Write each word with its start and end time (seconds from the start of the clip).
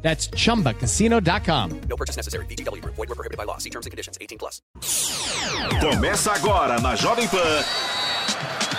That's 0.00 0.28
chumbacasino.com. 0.30 1.80
No 1.88 1.96
purchase 1.96 2.16
necessary. 2.16 2.46
VGW 2.46 2.80
Group. 2.80 2.94
Void 2.96 3.08
were 3.08 3.14
prohibited 3.14 3.36
by 3.36 3.44
law. 3.44 3.58
See 3.58 3.70
terms 3.70 3.86
and 3.86 3.90
conditions. 3.90 4.16
18 4.20 4.38
plus. 4.38 4.62
Começa 5.80 6.32
agora 6.32 6.80
na 6.80 6.96
Jovem 6.96 7.28
Pan. 7.28 7.64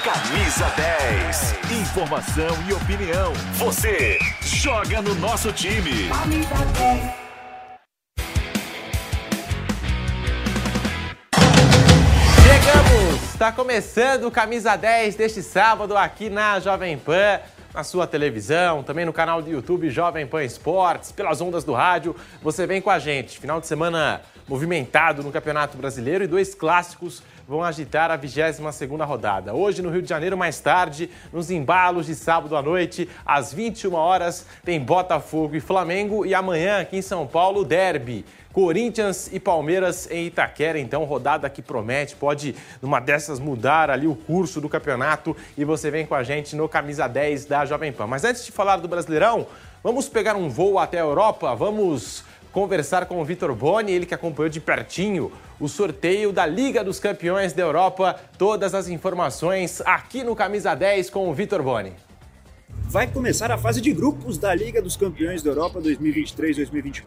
Camisa 0.03 0.65
10. 0.77 1.55
Informação 1.81 2.47
e 2.67 2.73
opinião. 2.73 3.33
Você 3.55 4.17
joga 4.41 5.01
no 5.01 5.13
nosso 5.15 5.51
time. 5.51 6.09
Chegamos! 12.43 13.23
Está 13.33 13.51
começando 13.51 14.25
o 14.25 14.31
Camisa 14.31 14.75
10 14.75 15.15
deste 15.15 15.41
sábado 15.41 15.97
aqui 15.97 16.29
na 16.29 16.59
Jovem 16.59 16.97
Pan, 16.97 17.39
na 17.79 17.83
sua 17.85 18.05
televisão, 18.05 18.83
também 18.83 19.05
no 19.05 19.13
canal 19.13 19.41
do 19.41 19.49
YouTube 19.49 19.89
Jovem 19.89 20.27
Pan 20.27 20.43
Esportes, 20.43 21.13
pelas 21.13 21.39
ondas 21.39 21.63
do 21.63 21.71
rádio. 21.71 22.13
Você 22.41 22.67
vem 22.67 22.81
com 22.81 22.89
a 22.89 22.99
gente. 22.99 23.39
Final 23.39 23.61
de 23.61 23.67
semana 23.67 24.21
movimentado 24.49 25.23
no 25.23 25.31
Campeonato 25.31 25.77
Brasileiro 25.77 26.25
e 26.25 26.27
dois 26.27 26.53
clássicos 26.53 27.23
vão 27.49 27.63
agitar 27.63 28.11
a 28.11 28.17
22ª 28.17 29.03
rodada. 29.07 29.55
Hoje 29.55 29.81
no 29.81 29.89
Rio 29.89 30.03
de 30.03 30.07
Janeiro, 30.07 30.37
mais 30.37 30.59
tarde, 30.59 31.09
nos 31.33 31.49
embalos 31.49 32.05
de 32.05 32.13
sábado 32.13 32.55
à 32.55 32.61
noite, 32.61 33.09
às 33.25 33.51
21 33.51 33.91
horas, 33.95 34.45
tem 34.63 34.79
Botafogo 34.79 35.55
e 35.55 35.59
Flamengo 35.59 36.27
e 36.27 36.35
amanhã 36.35 36.79
aqui 36.79 36.97
em 36.97 37.01
São 37.01 37.25
Paulo, 37.25 37.65
Derby. 37.65 38.23
Corinthians 38.53 39.29
e 39.31 39.39
Palmeiras 39.39 40.09
em 40.11 40.25
Itaquera, 40.25 40.79
então 40.79 41.03
rodada 41.05 41.49
que 41.49 41.61
promete, 41.61 42.15
pode 42.15 42.55
numa 42.81 42.99
dessas 42.99 43.39
mudar 43.39 43.89
ali 43.89 44.05
o 44.07 44.15
curso 44.15 44.59
do 44.59 44.67
campeonato 44.67 45.35
e 45.57 45.63
você 45.63 45.89
vem 45.89 46.05
com 46.05 46.15
a 46.15 46.23
gente 46.23 46.55
no 46.55 46.67
camisa 46.67 47.07
10 47.07 47.45
da 47.45 47.65
Jovem 47.65 47.91
Pan. 47.91 48.05
Mas 48.05 48.23
antes 48.23 48.45
de 48.45 48.51
falar 48.51 48.77
do 48.77 48.87
Brasileirão, 48.87 49.47
vamos 49.83 50.09
pegar 50.09 50.35
um 50.35 50.49
voo 50.49 50.77
até 50.77 50.97
a 50.97 51.03
Europa, 51.03 51.55
vamos 51.55 52.23
conversar 52.51 53.05
com 53.05 53.21
o 53.21 53.25
Vitor 53.25 53.53
Boni, 53.53 53.91
ele 53.91 54.05
que 54.05 54.13
acompanhou 54.13 54.49
de 54.49 54.59
pertinho 54.59 55.31
o 55.59 55.67
sorteio 55.67 56.31
da 56.31 56.45
Liga 56.45 56.83
dos 56.83 56.99
Campeões 56.99 57.53
da 57.53 57.61
Europa. 57.61 58.19
Todas 58.37 58.73
as 58.73 58.87
informações 58.87 59.81
aqui 59.85 60.23
no 60.23 60.35
Camisa 60.35 60.73
10 60.75 61.09
com 61.09 61.29
o 61.29 61.33
Vitor 61.33 61.61
Boni. 61.61 61.93
Vai 62.91 63.07
começar 63.07 63.51
a 63.51 63.57
fase 63.57 63.81
de 63.81 63.93
grupos 63.93 64.37
da 64.37 64.53
Liga 64.53 64.81
dos 64.81 64.97
Campeões 64.97 65.43
da 65.43 65.51
Europa 65.51 65.79
2023-2024. 65.81 67.03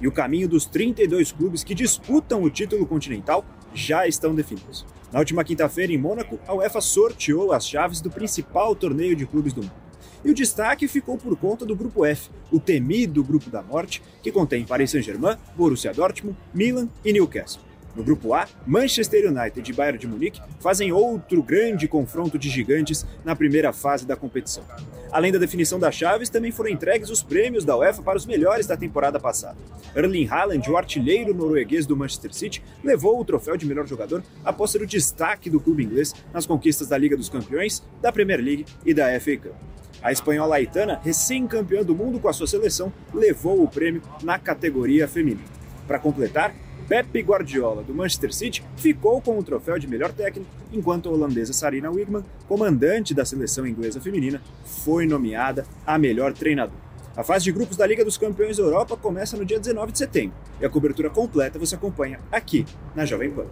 E 0.00 0.08
o 0.08 0.12
caminho 0.12 0.48
dos 0.48 0.66
32 0.66 1.30
clubes 1.30 1.62
que 1.62 1.74
disputam 1.74 2.42
o 2.42 2.50
título 2.50 2.84
continental 2.86 3.44
já 3.72 4.06
estão 4.08 4.34
definidos. 4.34 4.84
Na 5.12 5.18
última 5.18 5.44
quinta-feira, 5.44 5.92
em 5.92 5.98
Mônaco, 5.98 6.38
a 6.46 6.54
UEFA 6.54 6.80
sorteou 6.80 7.52
as 7.52 7.66
chaves 7.68 8.00
do 8.00 8.10
principal 8.10 8.74
torneio 8.74 9.14
de 9.14 9.26
clubes 9.26 9.52
do 9.52 9.62
mundo. 9.62 9.89
E 10.24 10.30
o 10.30 10.34
destaque 10.34 10.86
ficou 10.86 11.16
por 11.16 11.36
conta 11.36 11.64
do 11.64 11.74
Grupo 11.74 12.04
F, 12.04 12.30
o 12.50 12.60
temido 12.60 13.24
Grupo 13.24 13.48
da 13.48 13.62
Morte, 13.62 14.02
que 14.22 14.30
contém 14.30 14.64
Paris 14.64 14.90
Saint-Germain, 14.90 15.36
Borussia 15.56 15.94
Dortmund, 15.94 16.36
Milan 16.52 16.88
e 17.04 17.12
Newcastle. 17.12 17.70
No 17.94 18.04
grupo 18.04 18.34
A, 18.34 18.46
Manchester 18.66 19.30
United 19.30 19.68
e 19.68 19.74
Bayern 19.74 19.98
de 19.98 20.06
Munique 20.06 20.40
fazem 20.60 20.92
outro 20.92 21.42
grande 21.42 21.88
confronto 21.88 22.38
de 22.38 22.48
gigantes 22.48 23.04
na 23.24 23.34
primeira 23.34 23.72
fase 23.72 24.06
da 24.06 24.14
competição. 24.14 24.62
Além 25.10 25.32
da 25.32 25.38
definição 25.38 25.78
das 25.78 25.96
chaves, 25.96 26.28
também 26.28 26.52
foram 26.52 26.70
entregues 26.70 27.10
os 27.10 27.20
prêmios 27.20 27.64
da 27.64 27.76
UEFA 27.76 28.00
para 28.00 28.16
os 28.16 28.26
melhores 28.26 28.66
da 28.66 28.76
temporada 28.76 29.18
passada. 29.18 29.56
Erling 29.96 30.28
Haaland, 30.28 30.70
o 30.70 30.76
artilheiro 30.76 31.34
norueguês 31.34 31.84
do 31.84 31.96
Manchester 31.96 32.32
City, 32.32 32.62
levou 32.84 33.18
o 33.18 33.24
troféu 33.24 33.56
de 33.56 33.66
melhor 33.66 33.88
jogador 33.88 34.22
após 34.44 34.70
ser 34.70 34.82
o 34.82 34.86
destaque 34.86 35.50
do 35.50 35.58
clube 35.58 35.82
inglês 35.82 36.14
nas 36.32 36.46
conquistas 36.46 36.86
da 36.86 36.96
Liga 36.96 37.16
dos 37.16 37.28
Campeões, 37.28 37.82
da 38.00 38.12
Premier 38.12 38.40
League 38.40 38.66
e 38.86 38.94
da 38.94 39.18
FA 39.18 39.36
Cup. 39.36 39.70
A 40.02 40.10
espanhola 40.10 40.56
Aitana, 40.56 40.98
recém-campeã 41.02 41.82
do 41.82 41.94
mundo 41.94 42.18
com 42.18 42.28
a 42.28 42.32
sua 42.32 42.46
seleção, 42.46 42.92
levou 43.12 43.62
o 43.62 43.68
prêmio 43.68 44.02
na 44.22 44.38
categoria 44.38 45.06
feminina. 45.06 45.46
Para 45.86 45.98
completar, 45.98 46.54
Pepe 46.88 47.20
Guardiola, 47.20 47.82
do 47.82 47.94
Manchester 47.94 48.32
City, 48.32 48.64
ficou 48.76 49.20
com 49.20 49.38
o 49.38 49.42
troféu 49.42 49.78
de 49.78 49.86
melhor 49.86 50.10
técnico, 50.10 50.50
enquanto 50.72 51.08
a 51.08 51.12
holandesa 51.12 51.52
Sarina 51.52 51.90
Wigman, 51.90 52.24
comandante 52.48 53.14
da 53.14 53.24
seleção 53.24 53.66
inglesa 53.66 54.00
feminina, 54.00 54.42
foi 54.64 55.06
nomeada 55.06 55.66
a 55.86 55.98
melhor 55.98 56.32
treinador. 56.32 56.76
A 57.14 57.22
fase 57.22 57.44
de 57.44 57.52
grupos 57.52 57.76
da 57.76 57.86
Liga 57.86 58.04
dos 58.04 58.16
Campeões 58.16 58.56
da 58.56 58.62
Europa 58.62 58.96
começa 58.96 59.36
no 59.36 59.44
dia 59.44 59.60
19 59.60 59.92
de 59.92 59.98
setembro 59.98 60.36
e 60.60 60.64
a 60.64 60.70
cobertura 60.70 61.10
completa 61.10 61.58
você 61.58 61.74
acompanha 61.74 62.18
aqui 62.32 62.64
na 62.94 63.04
Jovem 63.04 63.30
Pan. 63.30 63.46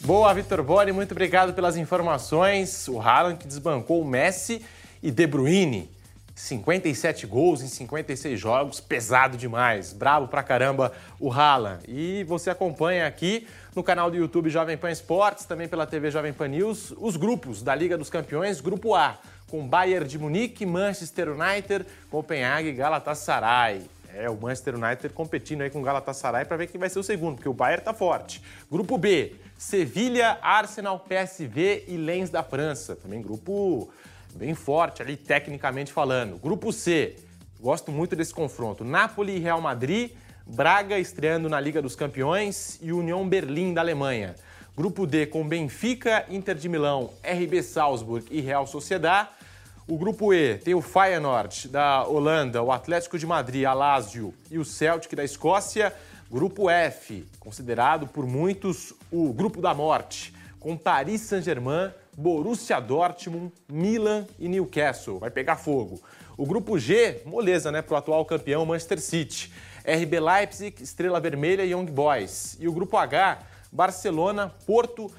Boa, 0.00 0.32
Vitor 0.32 0.62
Boni, 0.62 0.92
muito 0.92 1.12
obrigado 1.12 1.54
pelas 1.54 1.76
informações. 1.76 2.88
O 2.88 3.00
Haaland 3.00 3.38
que 3.38 3.46
desbancou 3.46 4.00
o 4.00 4.04
Messi 4.04 4.62
e 5.02 5.10
De 5.10 5.26
Bruyne. 5.26 5.90
57 6.34 7.26
gols 7.26 7.62
em 7.62 7.68
56 7.68 8.40
jogos, 8.40 8.80
pesado 8.80 9.36
demais, 9.36 9.92
brabo 9.92 10.28
pra 10.28 10.42
caramba 10.42 10.92
o 11.20 11.30
Haaland. 11.30 11.82
E 11.86 12.24
você 12.24 12.48
acompanha 12.48 13.06
aqui 13.06 13.46
no 13.76 13.82
canal 13.82 14.10
do 14.10 14.16
YouTube 14.16 14.48
Jovem 14.48 14.76
Pan 14.76 14.90
Esportes, 14.90 15.44
também 15.44 15.68
pela 15.68 15.86
TV 15.86 16.10
Jovem 16.10 16.32
Pan 16.32 16.48
News, 16.48 16.92
os 16.98 17.16
grupos 17.16 17.62
da 17.62 17.74
Liga 17.74 17.98
dos 17.98 18.08
Campeões, 18.08 18.60
Grupo 18.60 18.94
A, 18.94 19.18
com 19.48 19.66
Bayern 19.68 20.08
de 20.08 20.18
Munique, 20.18 20.64
Manchester 20.64 21.28
United, 21.30 21.84
Copenhague 22.10 22.68
e 22.68 22.72
Galatasaray. 22.72 23.82
É, 24.14 24.28
o 24.28 24.36
Manchester 24.36 24.74
United 24.74 25.10
competindo 25.10 25.62
aí 25.62 25.70
com 25.70 25.80
o 25.80 25.82
Galatasaray 25.82 26.44
para 26.44 26.56
ver 26.56 26.66
quem 26.66 26.78
vai 26.78 26.88
ser 26.88 26.98
o 26.98 27.02
segundo, 27.02 27.36
porque 27.36 27.48
o 27.48 27.54
Bayern 27.54 27.84
tá 27.84 27.94
forte. 27.94 28.42
Grupo 28.70 28.98
B, 28.98 29.34
Sevilha, 29.56 30.38
Arsenal, 30.42 30.98
PSV 30.98 31.84
e 31.88 31.96
Lens 31.96 32.30
da 32.30 32.42
França. 32.42 32.96
Também 32.96 33.22
grupo 33.22 33.90
bem 34.36 34.54
forte 34.54 35.02
ali, 35.02 35.16
tecnicamente 35.16 35.92
falando. 35.92 36.38
Grupo 36.38 36.72
C, 36.72 37.16
gosto 37.60 37.90
muito 37.90 38.16
desse 38.16 38.32
confronto. 38.32 38.84
Napoli 38.84 39.36
e 39.36 39.38
Real 39.38 39.60
Madrid, 39.60 40.10
Braga 40.46 40.98
estreando 40.98 41.48
na 41.48 41.60
Liga 41.60 41.80
dos 41.80 41.94
Campeões 41.94 42.78
e 42.82 42.92
União 42.92 43.26
Berlim 43.28 43.72
da 43.72 43.80
Alemanha. 43.80 44.34
Grupo 44.76 45.06
D 45.06 45.26
com 45.26 45.46
Benfica, 45.46 46.24
Inter 46.28 46.56
de 46.56 46.68
Milão, 46.68 47.10
RB 47.22 47.62
Salzburg 47.62 48.26
e 48.30 48.40
Real 48.40 48.66
Sociedad. 48.66 49.28
O 49.86 49.98
grupo 49.98 50.32
E 50.32 50.56
tem 50.58 50.74
o 50.74 50.80
Feyenoord 50.80 51.68
da 51.68 52.06
Holanda, 52.06 52.62
o 52.62 52.72
Atlético 52.72 53.18
de 53.18 53.26
Madrid, 53.26 53.64
a 53.64 53.74
Lazio 53.74 54.32
e 54.50 54.58
o 54.58 54.64
Celtic 54.64 55.14
da 55.14 55.24
Escócia. 55.24 55.92
Grupo 56.30 56.70
F, 56.70 57.26
considerado 57.38 58.06
por 58.06 58.26
muitos 58.26 58.94
o 59.10 59.32
grupo 59.32 59.60
da 59.60 59.74
morte, 59.74 60.32
com 60.58 60.76
Paris 60.76 61.20
Saint-Germain, 61.22 61.90
Borussia 62.16 62.80
Dortmund, 62.80 63.52
Milan 63.68 64.26
e 64.38 64.48
Newcastle. 64.48 65.18
Vai 65.18 65.30
pegar 65.30 65.56
fogo. 65.56 66.00
O 66.36 66.46
grupo 66.46 66.78
G, 66.78 67.22
moleza, 67.24 67.70
né, 67.70 67.82
para 67.82 67.94
o 67.94 67.96
atual 67.96 68.24
campeão 68.24 68.64
Manchester 68.66 69.00
City. 69.00 69.52
RB 69.84 70.20
Leipzig, 70.20 70.82
Estrela 70.82 71.18
Vermelha 71.18 71.64
e 71.64 71.72
Young 71.72 71.86
Boys. 71.86 72.56
E 72.60 72.68
o 72.68 72.72
grupo 72.72 72.96
H, 72.96 73.38
Barcelona, 73.70 74.52
Porto. 74.66 75.10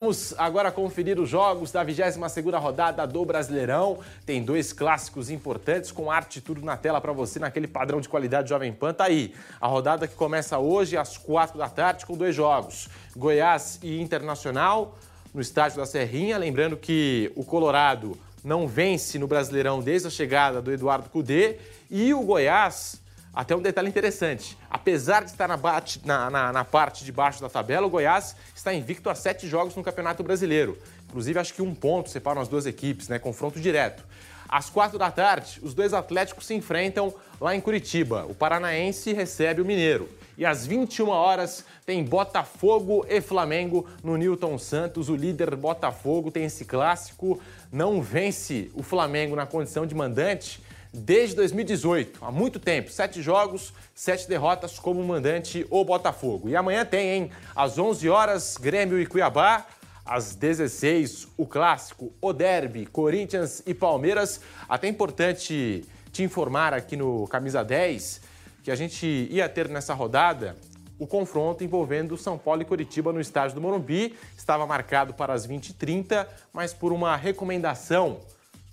Vamos 0.00 0.32
agora 0.38 0.70
conferir 0.70 1.18
os 1.18 1.28
jogos 1.28 1.72
da 1.72 1.84
22ª 1.84 2.58
rodada 2.60 3.04
do 3.06 3.24
Brasileirão. 3.24 3.98
Tem 4.24 4.42
dois 4.42 4.72
clássicos 4.72 5.30
importantes 5.30 5.90
com 5.90 6.10
arte 6.10 6.40
tudo 6.40 6.64
na 6.64 6.76
tela 6.76 7.00
para 7.00 7.12
você 7.12 7.40
naquele 7.40 7.66
padrão 7.66 8.00
de 8.00 8.08
qualidade 8.08 8.48
Jovem 8.48 8.72
Pan. 8.72 8.94
Tá 8.94 9.04
aí. 9.04 9.34
A 9.60 9.66
rodada 9.66 10.06
que 10.06 10.14
começa 10.14 10.58
hoje 10.58 10.96
às 10.96 11.18
4 11.18 11.58
da 11.58 11.68
tarde 11.68 12.06
com 12.06 12.16
dois 12.16 12.34
jogos. 12.34 12.88
Goiás 13.16 13.80
e 13.82 14.00
Internacional 14.00 14.96
no 15.34 15.40
estádio 15.40 15.78
da 15.78 15.86
Serrinha. 15.86 16.38
Lembrando 16.38 16.76
que 16.76 17.30
o 17.34 17.44
Colorado 17.44 18.18
não 18.44 18.66
vence 18.66 19.18
no 19.18 19.26
Brasileirão 19.26 19.80
desde 19.80 20.08
a 20.08 20.10
chegada 20.10 20.62
do 20.62 20.72
Eduardo 20.72 21.10
Cudê 21.10 21.56
e 21.90 22.12
o 22.14 22.22
Goiás 22.22 23.00
até 23.34 23.54
um 23.54 23.62
detalhe 23.62 23.88
interessante. 23.88 24.58
Apesar 24.68 25.24
de 25.24 25.30
estar 25.30 25.46
na, 25.46 25.56
bate, 25.56 26.00
na, 26.04 26.28
na, 26.28 26.52
na, 26.52 26.64
parte 26.64 27.04
de 27.04 27.12
baixo 27.12 27.40
da 27.40 27.48
tabela, 27.48 27.86
o 27.86 27.90
Goiás 27.90 28.34
está 28.54 28.74
invicto 28.74 29.08
a 29.08 29.14
sete 29.14 29.46
jogos 29.46 29.76
no 29.76 29.82
Campeonato 29.82 30.22
Brasileiro. 30.22 30.76
Inclusive, 31.08 31.38
acho 31.38 31.54
que 31.54 31.62
um 31.62 31.74
ponto 31.74 32.10
separam 32.10 32.40
as 32.40 32.48
duas 32.48 32.66
equipes, 32.66 33.08
né? 33.08 33.18
Confronto 33.18 33.60
direto. 33.60 34.04
Às 34.48 34.70
quatro 34.70 34.98
da 34.98 35.10
tarde, 35.10 35.60
os 35.62 35.74
dois 35.74 35.92
Atléticos 35.92 36.46
se 36.46 36.54
enfrentam 36.54 37.14
lá 37.40 37.54
em 37.54 37.60
Curitiba. 37.60 38.26
O 38.28 38.34
Paranaense 38.34 39.12
recebe 39.12 39.60
o 39.60 39.64
Mineiro. 39.64 40.08
E 40.38 40.46
às 40.46 40.64
21 40.64 41.08
horas 41.08 41.64
tem 41.84 42.04
Botafogo 42.04 43.04
e 43.08 43.20
Flamengo 43.20 43.88
no 44.04 44.16
Newton 44.16 44.56
Santos. 44.56 45.08
O 45.08 45.16
líder 45.16 45.56
Botafogo 45.56 46.30
tem 46.30 46.44
esse 46.44 46.64
clássico, 46.64 47.40
não 47.72 48.00
vence 48.00 48.70
o 48.72 48.84
Flamengo 48.84 49.34
na 49.34 49.46
condição 49.46 49.84
de 49.84 49.96
mandante 49.96 50.62
desde 50.94 51.34
2018, 51.34 52.24
há 52.24 52.30
muito 52.30 52.60
tempo. 52.60 52.88
Sete 52.88 53.20
jogos, 53.20 53.72
sete 53.92 54.28
derrotas 54.28 54.78
como 54.78 55.02
mandante 55.02 55.66
o 55.70 55.84
Botafogo. 55.84 56.48
E 56.48 56.54
amanhã 56.54 56.84
tem, 56.84 57.10
hein? 57.10 57.30
Às 57.54 57.76
11 57.76 58.08
horas, 58.08 58.56
Grêmio 58.56 59.00
e 59.00 59.06
Cuiabá. 59.06 59.66
Às 60.06 60.36
16, 60.36 61.28
o 61.36 61.46
clássico, 61.46 62.12
o 62.22 62.32
derby, 62.32 62.86
Corinthians 62.86 63.60
e 63.66 63.74
Palmeiras. 63.74 64.40
Até 64.66 64.86
importante 64.88 65.84
te 66.12 66.22
informar 66.22 66.72
aqui 66.72 66.96
no 66.96 67.26
Camisa 67.26 67.62
10 67.62 68.27
que 68.68 68.72
a 68.72 68.76
gente 68.76 69.26
ia 69.30 69.48
ter 69.48 69.66
nessa 69.66 69.94
rodada 69.94 70.54
o 70.98 71.06
confronto 71.06 71.64
envolvendo 71.64 72.18
São 72.18 72.36
Paulo 72.36 72.60
e 72.60 72.66
Curitiba 72.66 73.10
no 73.14 73.18
estádio 73.18 73.54
do 73.54 73.62
Morumbi. 73.62 74.14
Estava 74.36 74.66
marcado 74.66 75.14
para 75.14 75.32
as 75.32 75.46
20h30, 75.46 76.26
mas 76.52 76.74
por 76.74 76.92
uma 76.92 77.16
recomendação 77.16 78.20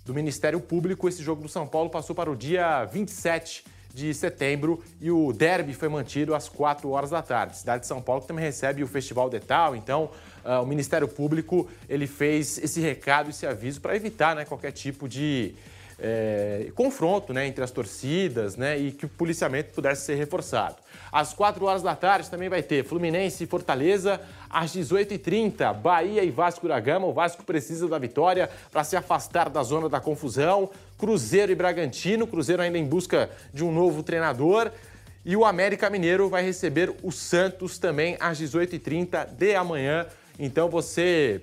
do 0.04 0.12
Ministério 0.12 0.60
Público, 0.60 1.08
esse 1.08 1.22
jogo 1.22 1.40
do 1.40 1.48
São 1.48 1.66
Paulo 1.66 1.88
passou 1.88 2.14
para 2.14 2.30
o 2.30 2.36
dia 2.36 2.84
27 2.84 3.64
de 3.94 4.12
setembro 4.12 4.84
e 5.00 5.10
o 5.10 5.32
derby 5.32 5.72
foi 5.72 5.88
mantido 5.88 6.34
às 6.34 6.46
4 6.46 6.90
horas 6.90 7.08
da 7.08 7.22
tarde. 7.22 7.56
cidade 7.56 7.80
de 7.80 7.86
São 7.86 8.02
Paulo 8.02 8.20
também 8.20 8.44
recebe 8.44 8.84
o 8.84 8.86
Festival 8.86 9.30
Detal, 9.30 9.74
então 9.74 10.10
uh, 10.44 10.62
o 10.62 10.66
Ministério 10.66 11.08
Público 11.08 11.66
ele 11.88 12.06
fez 12.06 12.58
esse 12.58 12.82
recado, 12.82 13.30
esse 13.30 13.46
aviso 13.46 13.80
para 13.80 13.96
evitar 13.96 14.36
né, 14.36 14.44
qualquer 14.44 14.72
tipo 14.72 15.08
de 15.08 15.54
é, 15.98 16.70
confronto 16.74 17.32
né, 17.32 17.46
entre 17.46 17.64
as 17.64 17.70
torcidas 17.70 18.56
né, 18.56 18.78
e 18.78 18.92
que 18.92 19.06
o 19.06 19.08
policiamento 19.08 19.72
pudesse 19.72 20.04
ser 20.04 20.14
reforçado. 20.16 20.76
Às 21.10 21.32
4 21.32 21.64
horas 21.64 21.82
da 21.82 21.94
tarde 21.94 22.30
também 22.30 22.48
vai 22.48 22.62
ter 22.62 22.84
Fluminense 22.84 23.44
e 23.44 23.46
Fortaleza. 23.46 24.20
Às 24.50 24.72
18h30, 24.76 25.72
Bahia 25.74 26.22
e 26.22 26.30
Vasco 26.30 26.68
da 26.68 26.78
Gama. 26.78 27.06
O 27.06 27.12
Vasco 27.12 27.42
precisa 27.44 27.88
da 27.88 27.98
vitória 27.98 28.50
para 28.70 28.84
se 28.84 28.96
afastar 28.96 29.48
da 29.48 29.62
zona 29.62 29.88
da 29.88 30.00
confusão. 30.00 30.68
Cruzeiro 30.98 31.52
e 31.52 31.54
Bragantino. 31.54 32.26
Cruzeiro 32.26 32.62
ainda 32.62 32.76
em 32.76 32.84
busca 32.84 33.30
de 33.52 33.64
um 33.64 33.72
novo 33.72 34.02
treinador. 34.02 34.70
E 35.24 35.34
o 35.36 35.44
América 35.44 35.88
Mineiro 35.88 36.28
vai 36.28 36.42
receber 36.42 36.94
o 37.02 37.10
Santos 37.10 37.78
também 37.78 38.16
às 38.20 38.38
18h30 38.40 39.26
de 39.30 39.54
amanhã. 39.54 40.06
Então 40.38 40.68
você 40.68 41.40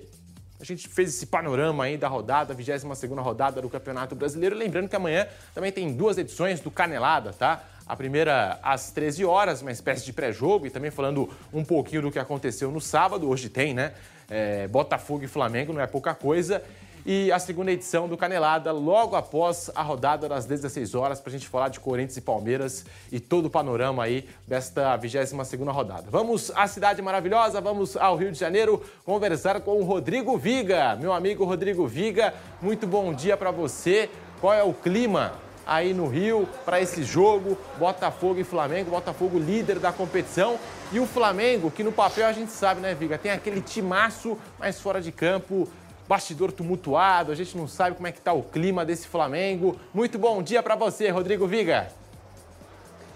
a 0.64 0.66
gente 0.66 0.88
fez 0.88 1.10
esse 1.10 1.26
panorama 1.26 1.84
aí 1.84 1.98
da 1.98 2.08
rodada, 2.08 2.54
22ª 2.54 3.20
rodada 3.20 3.60
do 3.60 3.68
Campeonato 3.68 4.14
Brasileiro. 4.14 4.56
Lembrando 4.56 4.88
que 4.88 4.96
amanhã 4.96 5.26
também 5.54 5.70
tem 5.70 5.92
duas 5.92 6.16
edições 6.16 6.58
do 6.58 6.70
Canelada, 6.70 7.34
tá? 7.34 7.62
A 7.86 7.94
primeira 7.94 8.58
às 8.62 8.90
13 8.90 9.26
horas, 9.26 9.60
uma 9.60 9.70
espécie 9.70 10.06
de 10.06 10.12
pré-jogo, 10.12 10.66
e 10.66 10.70
também 10.70 10.90
falando 10.90 11.28
um 11.52 11.62
pouquinho 11.62 12.00
do 12.00 12.10
que 12.10 12.18
aconteceu 12.18 12.70
no 12.70 12.80
sábado. 12.80 13.28
Hoje 13.28 13.50
tem, 13.50 13.74
né? 13.74 13.92
É, 14.30 14.66
Botafogo 14.66 15.22
e 15.22 15.28
Flamengo, 15.28 15.74
não 15.74 15.82
é 15.82 15.86
pouca 15.86 16.14
coisa. 16.14 16.62
E 17.06 17.30
a 17.30 17.38
segunda 17.38 17.70
edição 17.70 18.08
do 18.08 18.16
Canelada, 18.16 18.72
logo 18.72 19.14
após 19.14 19.70
a 19.74 19.82
rodada 19.82 20.26
das 20.26 20.46
16 20.46 20.94
horas, 20.94 21.20
para 21.20 21.28
a 21.28 21.32
gente 21.32 21.46
falar 21.46 21.68
de 21.68 21.78
Corinthians 21.78 22.16
e 22.16 22.20
Palmeiras 22.22 22.86
e 23.12 23.20
todo 23.20 23.44
o 23.44 23.50
panorama 23.50 24.02
aí 24.02 24.26
desta 24.48 24.96
22 24.96 25.52
rodada. 25.66 26.06
Vamos 26.10 26.50
à 26.54 26.66
cidade 26.66 27.02
maravilhosa, 27.02 27.60
vamos 27.60 27.94
ao 27.94 28.16
Rio 28.16 28.32
de 28.32 28.38
Janeiro 28.38 28.82
conversar 29.04 29.60
com 29.60 29.82
o 29.82 29.84
Rodrigo 29.84 30.38
Viga. 30.38 30.96
Meu 30.96 31.12
amigo 31.12 31.44
Rodrigo 31.44 31.86
Viga, 31.86 32.32
muito 32.62 32.86
bom 32.86 33.12
dia 33.12 33.36
para 33.36 33.50
você. 33.50 34.08
Qual 34.40 34.54
é 34.54 34.62
o 34.62 34.72
clima 34.72 35.34
aí 35.66 35.92
no 35.92 36.08
Rio 36.08 36.48
para 36.64 36.80
esse 36.80 37.02
jogo, 37.02 37.58
Botafogo 37.78 38.40
e 38.40 38.44
Flamengo, 38.44 38.90
Botafogo 38.90 39.38
líder 39.38 39.78
da 39.78 39.92
competição 39.92 40.58
e 40.90 40.98
o 40.98 41.06
Flamengo, 41.06 41.70
que 41.70 41.82
no 41.82 41.92
papel 41.92 42.26
a 42.26 42.32
gente 42.32 42.52
sabe, 42.52 42.80
né, 42.80 42.94
Viga, 42.94 43.18
tem 43.18 43.32
aquele 43.32 43.60
timaço, 43.60 44.38
mas 44.58 44.80
fora 44.80 45.00
de 45.00 45.10
campo, 45.10 45.68
bastidor 46.08 46.52
tumultuado, 46.52 47.32
a 47.32 47.34
gente 47.34 47.56
não 47.56 47.66
sabe 47.66 47.96
como 47.96 48.06
é 48.06 48.12
que 48.12 48.20
tá 48.20 48.32
o 48.32 48.42
clima 48.42 48.84
desse 48.84 49.06
Flamengo. 49.06 49.78
Muito 49.92 50.18
bom 50.18 50.42
dia 50.42 50.62
para 50.62 50.76
você, 50.76 51.08
Rodrigo 51.08 51.46
Viga. 51.46 51.88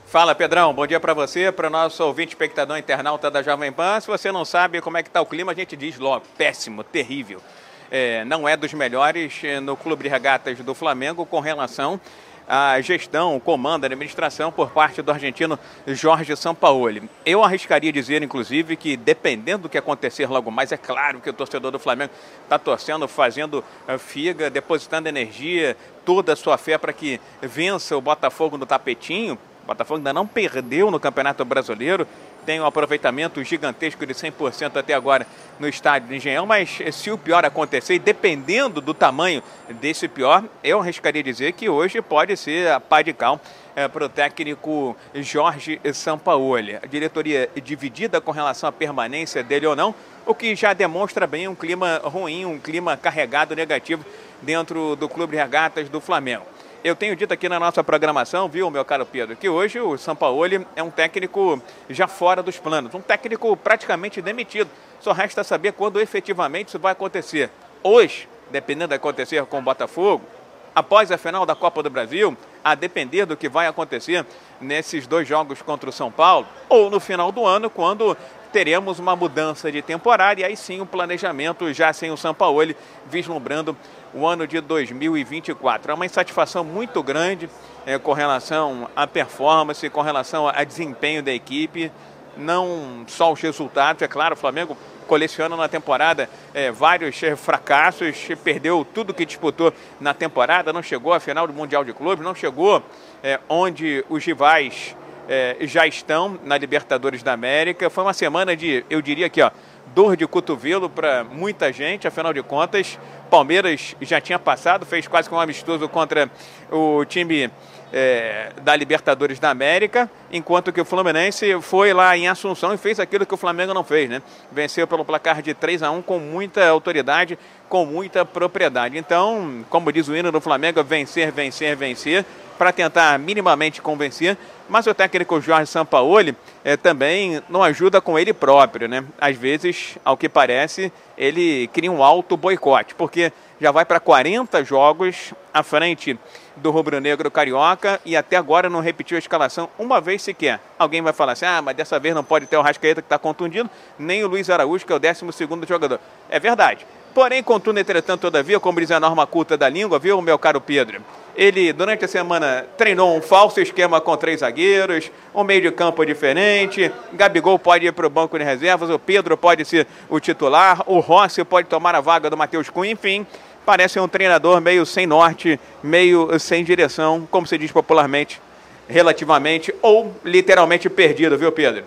Fala, 0.07 0.35
Pedrão. 0.35 0.73
Bom 0.73 0.87
dia 0.87 0.99
para 0.99 1.13
você, 1.13 1.53
para 1.53 1.67
o 1.67 1.71
nosso 1.71 2.03
ouvinte, 2.03 2.31
espectador, 2.31 2.79
internauta 2.79 3.31
da 3.31 3.43
Jovem 3.43 3.71
Pan. 3.71 4.01
Se 4.01 4.07
você 4.07 4.33
não 4.33 4.43
sabe 4.43 4.81
como 4.81 4.97
é 4.97 5.03
que 5.03 5.11
tá 5.11 5.21
o 5.21 5.27
clima, 5.27 5.53
a 5.53 5.55
gente 5.55 5.77
diz 5.77 5.99
logo, 5.99 6.25
péssimo, 6.39 6.83
terrível. 6.83 7.43
É, 7.91 8.25
não 8.25 8.49
é 8.49 8.57
dos 8.57 8.73
melhores 8.73 9.41
é, 9.45 9.61
no 9.61 9.77
Clube 9.77 10.05
de 10.05 10.09
Regatas 10.09 10.59
do 10.61 10.75
Flamengo 10.75 11.27
com 11.27 11.41
relação 11.41 12.01
a 12.49 12.81
gestão, 12.81 13.37
o 13.37 13.41
comando, 13.41 13.85
a 13.85 13.87
administração 13.87 14.51
por 14.51 14.71
parte 14.71 15.03
do 15.03 15.13
argentino 15.13 15.59
Jorge 15.87 16.35
Sampaoli. 16.35 17.09
Eu 17.27 17.45
arriscaria 17.45 17.93
dizer, 17.93 18.23
inclusive, 18.23 18.75
que 18.75 18.97
dependendo 18.97 19.65
do 19.65 19.69
que 19.69 19.77
acontecer 19.77 20.27
logo 20.27 20.51
mais, 20.51 20.73
é 20.73 20.79
claro 20.79 21.21
que 21.21 21.29
o 21.29 21.33
torcedor 21.33 21.71
do 21.71 21.79
Flamengo 21.79 22.13
está 22.43 22.59
torcendo, 22.59 23.07
fazendo 23.07 23.63
eh, 23.87 23.99
figa, 23.99 24.49
depositando 24.49 25.09
energia, 25.09 25.77
toda 26.07 26.33
a 26.33 26.37
sua 26.37 26.57
fé 26.57 26.79
para 26.79 26.93
que 26.93 27.21
vença 27.43 27.95
o 27.95 28.01
Botafogo 28.01 28.57
no 28.57 28.65
tapetinho. 28.65 29.35
O 29.65 29.67
Botafogo 29.67 29.99
ainda 29.99 30.15
não 30.15 30.27
perdeu 30.27 30.91
no 30.91 30.99
Campeonato 30.99 31.45
Brasileiro, 31.45 32.07
tem 32.45 32.61
um 32.61 32.67
aproveitamento 32.67 33.43
gigantesco 33.43 34.07
de 34.07 34.15
100% 34.15 34.77
até 34.77 34.95
agora 34.95 35.27
no 35.59 35.69
estádio 35.69 36.09
do 36.09 36.15
Engenhão, 36.15 36.47
mas 36.47 36.79
se 36.93 37.11
o 37.11 37.19
pior 37.19 37.45
acontecer, 37.45 37.95
e 37.95 37.99
dependendo 37.99 38.81
do 38.81 38.95
tamanho 38.95 39.43
desse 39.81 40.09
pior, 40.09 40.45
eu 40.63 40.81
arriscaria 40.81 41.23
dizer 41.23 41.53
que 41.53 41.69
hoje 41.69 42.01
pode 42.01 42.37
ser 42.37 42.71
a 42.71 42.81
pá 42.81 43.03
de 43.03 43.13
cal 43.13 43.41
é, 43.75 43.87
para 43.87 44.05
o 44.05 44.09
técnico 44.09 44.97
Jorge 45.15 45.81
Sampaoli. 45.93 46.77
A 46.77 46.87
diretoria 46.87 47.49
dividida 47.63 48.21
com 48.21 48.31
relação 48.31 48.69
à 48.69 48.73
permanência 48.73 49.43
dele 49.43 49.67
ou 49.67 49.77
não, 49.77 49.95
o 50.27 50.35
que 50.35 50.55
já 50.57 50.73
demonstra 50.73 51.27
bem 51.27 51.49
um 51.49 51.55
clima 51.55 52.01
ruim, 52.05 52.45
um 52.45 52.59
clima 52.59 52.97
carregado 52.97 53.55
negativo 53.55 54.05
dentro 54.43 54.97
do 54.97 55.09
Clube 55.09 55.37
de 55.37 55.43
Regatas 55.43 55.89
do 55.89 56.01
Flamengo. 56.01 56.45
Eu 56.85 56.95
tenho 56.95 57.17
dito 57.17 57.35
aqui 57.35 57.49
na 57.49 57.59
nossa 57.59 57.83
programação, 57.83 58.49
viu, 58.49 58.71
meu 58.71 58.85
caro 58.85 59.05
Pedro, 59.05 59.35
que 59.35 59.49
hoje 59.49 59.81
o 59.81 59.99
Sampaoli 59.99 60.65
é 60.77 60.83
um 60.83 60.91
técnico 60.91 61.61
já 61.91 62.07
fora 62.07 62.41
dos 62.41 62.57
planos, 62.57 62.95
um 62.95 63.01
técnico 63.01 63.57
praticamente 63.57 64.23
demitido. 64.23 64.71
Só 65.01 65.11
resta 65.11 65.43
saber 65.43 65.73
quando 65.73 66.01
efetivamente 66.01 66.69
isso 66.69 66.79
vai 66.79 66.93
acontecer. 66.93 67.51
Hoje, 67.83 68.29
dependendo 68.53 68.91
de 68.91 68.95
acontecer 68.95 69.45
com 69.47 69.59
o 69.59 69.63
Botafogo, 69.63 70.25
após 70.73 71.11
a 71.11 71.19
final 71.19 71.45
da 71.45 71.57
Copa 71.57 71.83
do 71.83 71.91
Brasil, 71.91 72.37
a 72.63 72.77
depender 72.77 73.27
do 73.27 73.37
que 73.37 73.49
vai 73.49 73.67
acontecer 73.67 74.25
nesses 74.61 75.05
dois 75.05 75.27
jogos 75.27 75.61
contra 75.61 75.91
o 75.91 75.93
São 75.93 76.13
Paulo, 76.13 76.47
ou 76.69 76.89
no 76.89 77.01
final 77.01 77.33
do 77.33 77.45
ano, 77.45 77.69
quando 77.69 78.17
teremos 78.53 78.99
uma 78.99 79.15
mudança 79.15 79.71
de 79.71 79.83
temporada 79.83 80.41
e 80.41 80.45
aí 80.45 80.57
sim 80.57 80.81
o 80.81 80.87
planejamento 80.87 81.73
já 81.73 81.93
sem 81.93 82.11
o 82.11 82.17
Sampaoli 82.17 82.77
vislumbrando 83.07 83.77
o 84.15 84.27
ano 84.27 84.47
de 84.47 84.61
2024. 84.61 85.93
É 85.93 85.95
uma 85.95 86.07
insatisfação 86.07 86.65
muito 86.65 87.03
grande 87.03 87.49
é, 87.87 87.99
com 87.99 88.13
relação 88.13 88.89
à 88.97 89.07
performance, 89.07 89.89
com 89.91 90.01
relação 90.01 90.49
a 90.49 90.65
desempenho 90.65 91.23
da 91.23 91.33
equipe, 91.33 91.91
não 92.37 93.05
só 93.07 93.33
os 93.33 93.41
resultados, 93.41 94.03
é 94.03 94.09
claro, 94.09 94.35
o 94.35 94.39
Flamengo 94.39 94.77
coleciona 95.07 95.57
na 95.57 95.69
temporada 95.69 96.29
é, 96.53 96.71
vários 96.71 97.21
é, 97.23 97.35
fracassos, 97.35 98.29
perdeu 98.45 98.87
tudo 98.95 99.15
que 99.15 99.25
disputou 99.25 99.73
na 99.99 100.13
temporada, 100.13 100.73
não 100.73 100.83
chegou 100.83 101.13
à 101.13 101.19
final 101.19 101.47
do 101.47 101.53
Mundial 101.53 101.83
de 101.83 101.93
Clubes, 101.93 102.25
não 102.25 102.35
chegou 102.35 102.83
é, 103.23 103.41
onde 103.49 104.05
os 104.09 104.25
rivais 104.25 104.95
é, 105.29 105.57
já 105.61 105.87
estão 105.87 106.39
na 106.43 106.57
Libertadores 106.57 107.23
da 107.23 107.33
América. 107.33 107.91
Foi 107.91 108.03
uma 108.03 108.15
semana 108.15 108.57
de, 108.57 108.85
eu 108.89 109.03
diria 109.03 109.27
aqui, 109.27 109.43
ó, 109.43 109.51
dor 109.95 110.17
de 110.17 110.27
cotovelo 110.27 110.89
para 110.89 111.25
muita 111.25 111.73
gente, 111.73 112.09
afinal 112.09 112.33
de 112.33 112.43
contas, 112.43 112.99
Palmeiras 113.31 113.95
já 114.01 114.21
tinha 114.21 114.39
passado, 114.39 114.87
fez 114.87 115.07
quase 115.07 115.29
que 115.29 115.35
um 115.35 115.41
amistoso 115.41 115.89
contra 115.89 116.31
o 116.71 117.05
time 117.05 117.51
é, 117.93 118.53
da 118.63 118.75
Libertadores 118.77 119.39
da 119.39 119.51
América, 119.51 120.11
enquanto 120.31 120.73
que 120.73 120.81
o 120.81 120.85
Fluminense 120.85 121.61
foi 121.63 121.93
lá 121.93 122.17
em 122.17 122.29
Assunção 122.29 122.75
e 122.75 122.79
fez 122.79 123.01
aquilo 123.01 123.27
que 123.27 123.35
o 123.35 123.37
Flamengo 123.37 123.73
não 123.73 123.85
fez, 123.85 124.09
né? 124.09 124.23
Venceu 124.53 124.87
pelo 124.87 125.05
placar 125.05 125.43
de 125.43 125.55
3 125.55 125.83
a 125.83 125.91
1 125.91 126.03
com 126.03 126.19
muita 126.19 126.67
autoridade, 126.69 127.39
com 127.69 127.85
muita 127.87 128.25
propriedade. 128.25 128.99
Então, 128.99 129.65
como 129.71 129.93
diz 129.93 130.09
o 130.09 130.17
hino 130.17 130.31
do 130.31 130.41
Flamengo, 130.41 130.83
vencer, 130.83 131.33
vencer, 131.33 131.77
vencer, 131.77 132.25
para 132.59 132.73
tentar 132.73 133.19
minimamente 133.19 133.81
convencer, 133.81 134.37
mas 134.69 134.87
o 134.87 134.95
técnico 134.95 135.41
Jorge 135.41 135.71
Sampaoli 135.71 136.37
é, 136.65 136.77
também 136.77 137.43
não 137.49 137.63
ajuda 137.63 138.01
com 138.01 138.19
ele 138.19 138.33
próprio, 138.33 138.89
né? 138.89 139.05
Às 139.21 139.37
vezes, 139.37 139.97
ao 140.05 140.17
que 140.17 140.29
parece, 140.29 140.93
ele 141.17 141.69
cria 141.69 141.91
um 141.91 142.03
alto 142.03 142.37
boicote, 142.37 142.95
porque 142.95 143.33
já 143.61 143.73
vai 143.73 143.85
para 143.85 143.99
40 143.99 144.65
jogos 144.65 145.35
à 145.53 145.63
frente 145.63 146.19
do 146.57 146.71
rubro-negro 146.71 147.31
carioca 147.31 148.01
e 148.05 148.17
até 148.17 148.37
agora 148.37 148.69
não 148.69 148.81
repetiu 148.81 149.17
a 149.17 149.19
escalação 149.19 149.69
uma 149.79 150.01
vez 150.01 150.23
sequer. 150.23 150.61
Alguém 150.79 151.03
vai 151.03 151.13
falar 151.13 151.33
assim: 151.33 151.47
ah, 151.47 151.63
mas 151.63 151.77
dessa 151.77 151.99
vez 151.99 152.15
não 152.15 152.25
pode 152.25 152.47
ter 152.47 152.57
o 152.57 152.63
Rascaeta 152.63 153.03
que 153.03 153.07
está 153.07 153.19
contundido, 153.19 153.69
nem 153.99 154.25
o 154.25 154.29
Luiz 154.29 154.49
Araújo, 154.51 154.87
que 154.87 154.93
é 154.93 154.97
o 154.97 154.99
12 154.99 155.25
jogador. 155.67 156.01
É 156.29 156.39
verdade. 156.39 156.87
Porém, 157.15 157.43
contudo, 157.43 157.81
entretanto, 157.81 158.21
todavia, 158.21 158.61
como 158.61 158.79
diz 158.79 158.91
a 158.91 159.01
norma 159.01 159.27
culta 159.27 159.57
da 159.57 159.69
língua, 159.69 159.99
viu, 159.99 160.21
meu 160.21 160.39
caro 160.39 160.61
Pedro? 160.61 161.03
Ele, 161.39 161.73
durante 161.73 162.05
a 162.05 162.09
semana, 162.09 162.67
treinou 162.77 163.17
um 163.17 163.23
falso 163.23 163.61
esquema 163.61 164.01
com 164.01 164.17
três 164.17 164.41
zagueiros, 164.41 165.09
um 165.33 165.45
meio 165.45 165.63
de 165.63 165.71
campo 165.71 166.05
diferente. 166.05 166.91
Gabigol 167.13 167.57
pode 167.61 167.87
ir 167.87 167.93
para 167.93 168.09
o 168.09 168.11
banco 168.11 168.37
de 168.37 168.43
reservas, 168.43 168.91
o 168.91 168.99
Pedro 168.99 169.37
pode 169.37 169.65
ser 169.65 169.87
o 170.09 170.19
titular, 170.19 170.83
o 170.85 170.99
Rossi 170.99 171.45
pode 171.45 171.69
tomar 171.69 171.95
a 171.95 172.01
vaga 172.01 172.29
do 172.29 172.37
Matheus 172.37 172.69
Cunha, 172.69 172.91
enfim 172.91 173.25
parece 173.65 174.01
um 174.01 174.09
treinador 174.09 174.63
meio 174.63 174.87
sem 174.87 175.07
norte, 175.07 175.61
meio 175.83 176.39
sem 176.39 176.65
direção, 176.65 177.29
como 177.31 177.47
se 177.47 177.59
diz 177.59 177.71
popularmente, 177.71 178.41
relativamente 178.89 179.75
ou 179.83 180.11
literalmente 180.25 180.89
perdido, 180.89 181.37
viu, 181.37 181.53
Pedro? 181.53 181.85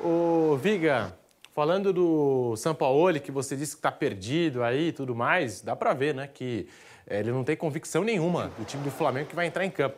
Ô, 0.00 0.58
Viga, 0.60 1.14
falando 1.54 1.92
do 1.92 2.56
Sampaoli, 2.56 3.20
que 3.20 3.30
você 3.30 3.54
disse 3.54 3.72
que 3.72 3.78
está 3.78 3.92
perdido 3.92 4.64
aí 4.64 4.88
e 4.88 4.92
tudo 4.92 5.14
mais, 5.14 5.60
dá 5.60 5.76
para 5.76 5.94
ver, 5.94 6.12
né, 6.12 6.28
que 6.34 6.66
ele 7.08 7.30
não 7.30 7.44
tem 7.44 7.56
convicção 7.56 8.02
nenhuma 8.02 8.50
do 8.58 8.64
time 8.64 8.82
do 8.82 8.90
Flamengo 8.90 9.28
que 9.28 9.36
vai 9.36 9.46
entrar 9.46 9.64
em 9.64 9.70
campo. 9.70 9.96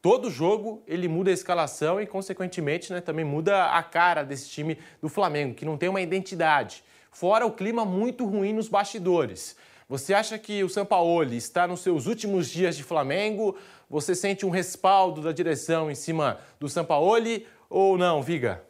Todo 0.00 0.30
jogo 0.30 0.82
ele 0.86 1.08
muda 1.08 1.30
a 1.30 1.32
escalação 1.32 2.00
e, 2.00 2.06
consequentemente, 2.06 2.92
né, 2.92 3.00
também 3.00 3.24
muda 3.24 3.70
a 3.70 3.82
cara 3.82 4.22
desse 4.22 4.50
time 4.50 4.78
do 5.00 5.08
Flamengo, 5.08 5.54
que 5.54 5.64
não 5.64 5.78
tem 5.78 5.88
uma 5.88 6.02
identidade. 6.02 6.84
Fora 7.10 7.46
o 7.46 7.52
clima 7.52 7.84
muito 7.84 8.26
ruim 8.26 8.52
nos 8.52 8.68
bastidores. 8.68 9.56
Você 9.88 10.12
acha 10.12 10.38
que 10.38 10.62
o 10.62 10.68
Sampaoli 10.68 11.36
está 11.36 11.66
nos 11.66 11.80
seus 11.80 12.06
últimos 12.06 12.50
dias 12.50 12.76
de 12.76 12.82
Flamengo? 12.82 13.56
Você 13.88 14.14
sente 14.14 14.44
um 14.44 14.50
respaldo 14.50 15.22
da 15.22 15.32
direção 15.32 15.90
em 15.90 15.94
cima 15.94 16.38
do 16.58 16.68
Sampaoli 16.68 17.46
ou 17.70 17.96
não, 17.96 18.22
Viga? 18.22 18.62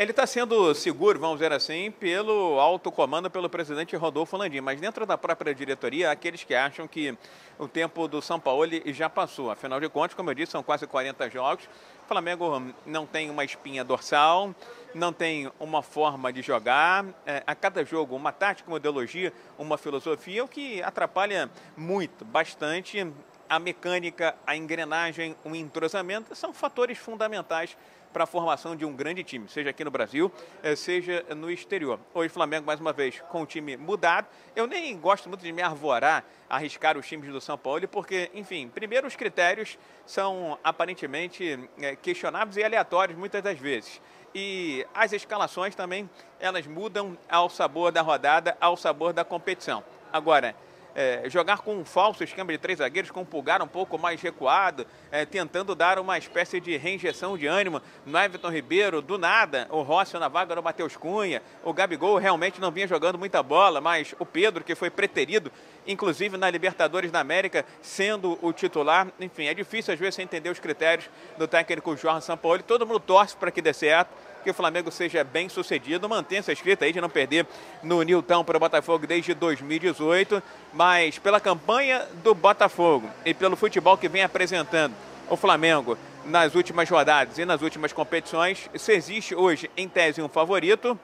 Ele 0.00 0.12
está 0.12 0.26
sendo 0.26 0.74
seguro, 0.74 1.20
vamos 1.20 1.36
dizer 1.36 1.52
assim, 1.52 1.90
pelo 1.90 2.58
alto 2.58 2.90
comando, 2.90 3.30
pelo 3.30 3.50
presidente 3.50 3.94
Rodolfo 3.94 4.34
Landim. 4.34 4.62
Mas 4.62 4.80
dentro 4.80 5.04
da 5.04 5.18
própria 5.18 5.54
diretoria, 5.54 6.08
há 6.08 6.12
aqueles 6.12 6.42
que 6.42 6.54
acham 6.54 6.88
que 6.88 7.14
o 7.58 7.68
tempo 7.68 8.08
do 8.08 8.22
São 8.22 8.40
Paulo 8.40 8.64
já 8.86 9.10
passou. 9.10 9.50
Afinal 9.50 9.78
de 9.78 9.90
contas, 9.90 10.14
como 10.14 10.30
eu 10.30 10.34
disse, 10.34 10.52
são 10.52 10.62
quase 10.62 10.86
40 10.86 11.28
jogos. 11.28 11.66
O 12.02 12.08
Flamengo 12.08 12.62
não 12.86 13.04
tem 13.04 13.28
uma 13.28 13.44
espinha 13.44 13.84
dorsal, 13.84 14.54
não 14.94 15.12
tem 15.12 15.52
uma 15.60 15.82
forma 15.82 16.32
de 16.32 16.40
jogar. 16.40 17.04
É, 17.26 17.42
a 17.46 17.54
cada 17.54 17.84
jogo, 17.84 18.16
uma 18.16 18.32
tática, 18.32 18.70
uma 18.70 18.78
ideologia, 18.78 19.34
uma 19.58 19.76
filosofia, 19.76 20.42
o 20.42 20.48
que 20.48 20.82
atrapalha 20.82 21.50
muito, 21.76 22.24
bastante 22.24 23.06
a 23.50 23.58
mecânica, 23.58 24.34
a 24.46 24.56
engrenagem, 24.56 25.36
o 25.44 25.56
entrosamento 25.56 26.36
são 26.36 26.54
fatores 26.54 26.96
fundamentais 26.96 27.76
para 28.12 28.24
a 28.24 28.26
formação 28.26 28.74
de 28.74 28.84
um 28.84 28.94
grande 28.94 29.22
time, 29.22 29.48
seja 29.48 29.70
aqui 29.70 29.84
no 29.84 29.90
Brasil, 29.90 30.30
eh, 30.62 30.74
seja 30.74 31.24
no 31.36 31.50
exterior. 31.50 31.98
Hoje 32.12 32.28
o 32.28 32.32
Flamengo, 32.32 32.66
mais 32.66 32.80
uma 32.80 32.92
vez, 32.92 33.20
com 33.30 33.42
o 33.42 33.46
time 33.46 33.76
mudado. 33.76 34.26
Eu 34.54 34.66
nem 34.66 34.96
gosto 34.98 35.28
muito 35.28 35.42
de 35.42 35.52
me 35.52 35.62
arvorar, 35.62 36.24
arriscar 36.48 36.98
os 36.98 37.06
times 37.06 37.30
do 37.30 37.40
São 37.40 37.56
Paulo, 37.56 37.86
porque, 37.88 38.30
enfim, 38.34 38.68
primeiro 38.68 39.06
os 39.06 39.16
critérios 39.16 39.78
são 40.04 40.58
aparentemente 40.64 41.58
eh, 41.80 41.96
questionáveis 41.96 42.56
e 42.56 42.64
aleatórios 42.64 43.16
muitas 43.16 43.42
das 43.42 43.58
vezes. 43.58 44.00
E 44.34 44.86
as 44.94 45.12
escalações 45.12 45.74
também, 45.74 46.08
elas 46.38 46.66
mudam 46.66 47.18
ao 47.28 47.48
sabor 47.48 47.90
da 47.90 48.00
rodada, 48.00 48.56
ao 48.60 48.76
sabor 48.76 49.12
da 49.12 49.24
competição. 49.24 49.82
Agora, 50.12 50.54
é, 51.00 51.30
jogar 51.30 51.58
com 51.58 51.76
um 51.76 51.84
falso 51.84 52.22
esquema 52.22 52.52
de 52.52 52.58
três 52.58 52.78
zagueiros, 52.78 53.10
com 53.10 53.22
um 53.22 53.24
pulgar 53.24 53.62
um 53.62 53.66
pouco 53.66 53.98
mais 53.98 54.20
recuado, 54.20 54.86
é, 55.10 55.24
tentando 55.24 55.74
dar 55.74 55.98
uma 55.98 56.18
espécie 56.18 56.60
de 56.60 56.76
reinjeção 56.76 57.38
de 57.38 57.46
ânimo 57.46 57.80
no 58.04 58.18
Everton 58.18 58.50
Ribeiro, 58.50 59.00
do 59.00 59.16
nada, 59.16 59.66
o 59.70 59.80
Rossi 59.80 60.18
na 60.18 60.28
vaga 60.28 60.54
do 60.54 60.62
Matheus 60.62 60.96
Cunha, 60.96 61.42
o 61.64 61.72
Gabigol 61.72 62.18
realmente 62.18 62.60
não 62.60 62.70
vinha 62.70 62.86
jogando 62.86 63.18
muita 63.18 63.42
bola, 63.42 63.80
mas 63.80 64.14
o 64.18 64.26
Pedro, 64.26 64.62
que 64.62 64.74
foi 64.74 64.90
preterido, 64.90 65.50
inclusive 65.86 66.36
na 66.36 66.50
Libertadores 66.50 67.10
da 67.10 67.20
América, 67.20 67.64
sendo 67.80 68.38
o 68.42 68.52
titular, 68.52 69.08
enfim, 69.18 69.46
é 69.46 69.54
difícil 69.54 69.94
às 69.94 69.98
vezes 69.98 70.18
entender 70.18 70.50
os 70.50 70.58
critérios 70.58 71.08
do 71.38 71.48
técnico 71.48 71.96
Jorge 71.96 72.26
Sampaoli, 72.26 72.62
todo 72.62 72.86
mundo 72.86 73.00
torce 73.00 73.34
para 73.34 73.50
que 73.50 73.62
dê 73.62 73.72
certo, 73.72 74.10
que 74.42 74.50
o 74.50 74.54
Flamengo 74.54 74.90
seja 74.90 75.22
bem 75.22 75.48
sucedido, 75.48 76.08
mantenha 76.08 76.40
essa 76.40 76.52
escrita 76.52 76.84
aí 76.84 76.92
de 76.92 77.00
não 77.00 77.10
perder 77.10 77.46
no 77.82 78.02
Nilton 78.02 78.44
para 78.44 78.56
o 78.56 78.60
Botafogo 78.60 79.06
desde 79.06 79.34
2018, 79.34 80.42
mas 80.72 81.18
pela 81.18 81.40
campanha 81.40 82.06
do 82.22 82.34
Botafogo 82.34 83.08
e 83.24 83.34
pelo 83.34 83.56
futebol 83.56 83.96
que 83.96 84.08
vem 84.08 84.22
apresentando 84.22 84.94
o 85.28 85.36
Flamengo 85.36 85.96
nas 86.24 86.54
últimas 86.54 86.88
rodadas 86.88 87.38
e 87.38 87.44
nas 87.44 87.62
últimas 87.62 87.92
competições, 87.92 88.68
se 88.74 88.92
existe 88.92 89.34
hoje 89.34 89.70
em 89.76 89.88
tese 89.88 90.20
um 90.20 90.28
favorito, 90.28 90.98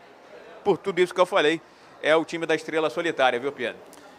por 0.65 0.77
tudo 0.79 1.01
isso 1.01 1.15
que 1.15 1.21
eu 1.21 1.27
falei, 1.27 1.61
é 2.03 2.15
o 2.15 2.25
time 2.25 2.47
da 2.47 2.55
estrela 2.55 2.91
solitária, 2.91 3.39
viu, 3.39 3.53
Pedro? 3.53 3.77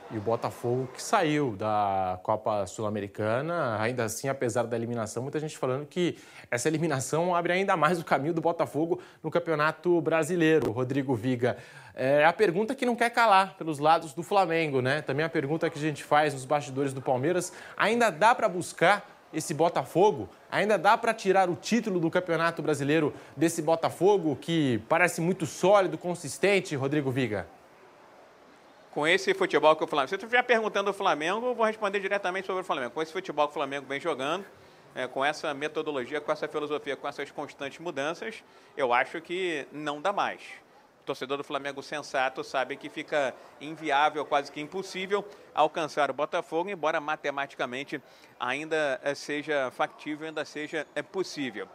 E 0.09 0.17
o 0.17 0.21
Botafogo 0.21 0.87
que 0.93 1.03
saiu 1.03 1.53
da 1.57 2.17
Copa 2.23 2.65
Sul-Americana, 2.65 3.77
ainda 3.77 4.05
assim, 4.05 4.29
apesar 4.29 4.63
da 4.63 4.77
eliminação, 4.77 5.21
muita 5.21 5.37
gente 5.37 5.57
falando 5.57 5.85
que 5.85 6.17
essa 6.49 6.69
eliminação 6.69 7.35
abre 7.35 7.51
ainda 7.51 7.75
mais 7.75 7.99
o 7.99 8.05
caminho 8.05 8.33
do 8.33 8.39
Botafogo 8.39 9.01
no 9.21 9.29
Campeonato 9.29 9.99
Brasileiro. 9.99 10.71
Rodrigo 10.71 11.13
Viga, 11.13 11.57
é 11.93 12.23
a 12.23 12.31
pergunta 12.31 12.73
que 12.73 12.85
não 12.85 12.95
quer 12.95 13.09
calar 13.09 13.55
pelos 13.57 13.79
lados 13.79 14.13
do 14.13 14.23
Flamengo, 14.23 14.81
né? 14.81 15.01
Também 15.01 15.25
a 15.25 15.29
pergunta 15.29 15.69
que 15.69 15.77
a 15.77 15.81
gente 15.81 16.05
faz 16.05 16.33
nos 16.33 16.45
bastidores 16.45 16.93
do 16.93 17.01
Palmeiras, 17.01 17.51
ainda 17.75 18.09
dá 18.09 18.33
para 18.33 18.47
buscar 18.47 19.05
esse 19.33 19.53
Botafogo? 19.53 20.29
Ainda 20.49 20.77
dá 20.77 20.97
para 20.97 21.13
tirar 21.13 21.49
o 21.49 21.55
título 21.55 21.99
do 21.99 22.09
Campeonato 22.09 22.61
Brasileiro 22.61 23.13
desse 23.35 23.61
Botafogo 23.61 24.37
que 24.39 24.81
parece 24.87 25.19
muito 25.19 25.45
sólido, 25.45 25.97
consistente, 25.97 26.77
Rodrigo 26.77 27.11
Viga? 27.11 27.45
Com 28.97 29.05
esse 29.05 29.31
futebol 29.35 29.75
que 29.75 29.83
o 29.83 29.87
Flamengo. 29.87 30.09
Se 30.09 30.15
você 30.15 30.25
estiver 30.25 30.41
perguntando 30.41 30.89
o 30.89 30.93
Flamengo, 30.93 31.45
eu 31.45 31.53
vou 31.53 31.67
responder 31.67 31.99
diretamente 31.99 32.47
sobre 32.47 32.63
o 32.63 32.65
Flamengo. 32.65 32.89
Com 32.89 32.99
esse 33.03 33.13
futebol 33.13 33.45
que 33.45 33.51
o 33.51 33.53
Flamengo 33.53 33.85
vem 33.85 33.99
jogando, 33.99 34.43
é, 34.95 35.05
com 35.05 35.23
essa 35.23 35.53
metodologia, 35.53 36.19
com 36.19 36.31
essa 36.31 36.47
filosofia, 36.47 36.95
com 36.95 37.07
essas 37.07 37.29
constantes 37.29 37.77
mudanças, 37.77 38.43
eu 38.75 38.91
acho 38.91 39.21
que 39.21 39.67
não 39.71 40.01
dá 40.01 40.11
mais. 40.11 40.41
Torcedor 41.05 41.37
do 41.37 41.43
Flamengo 41.43 41.83
sensato 41.83 42.43
sabe 42.43 42.75
que 42.75 42.89
fica 42.89 43.35
inviável, 43.61 44.25
quase 44.25 44.51
que 44.51 44.59
impossível, 44.59 45.23
alcançar 45.53 46.09
o 46.09 46.13
Botafogo, 46.15 46.67
embora 46.67 46.99
matematicamente 46.99 48.01
ainda 48.39 48.99
é, 49.03 49.13
seja 49.13 49.69
factível, 49.69 50.25
ainda 50.25 50.43
seja 50.43 50.87
é, 50.95 51.03
possível. 51.03 51.69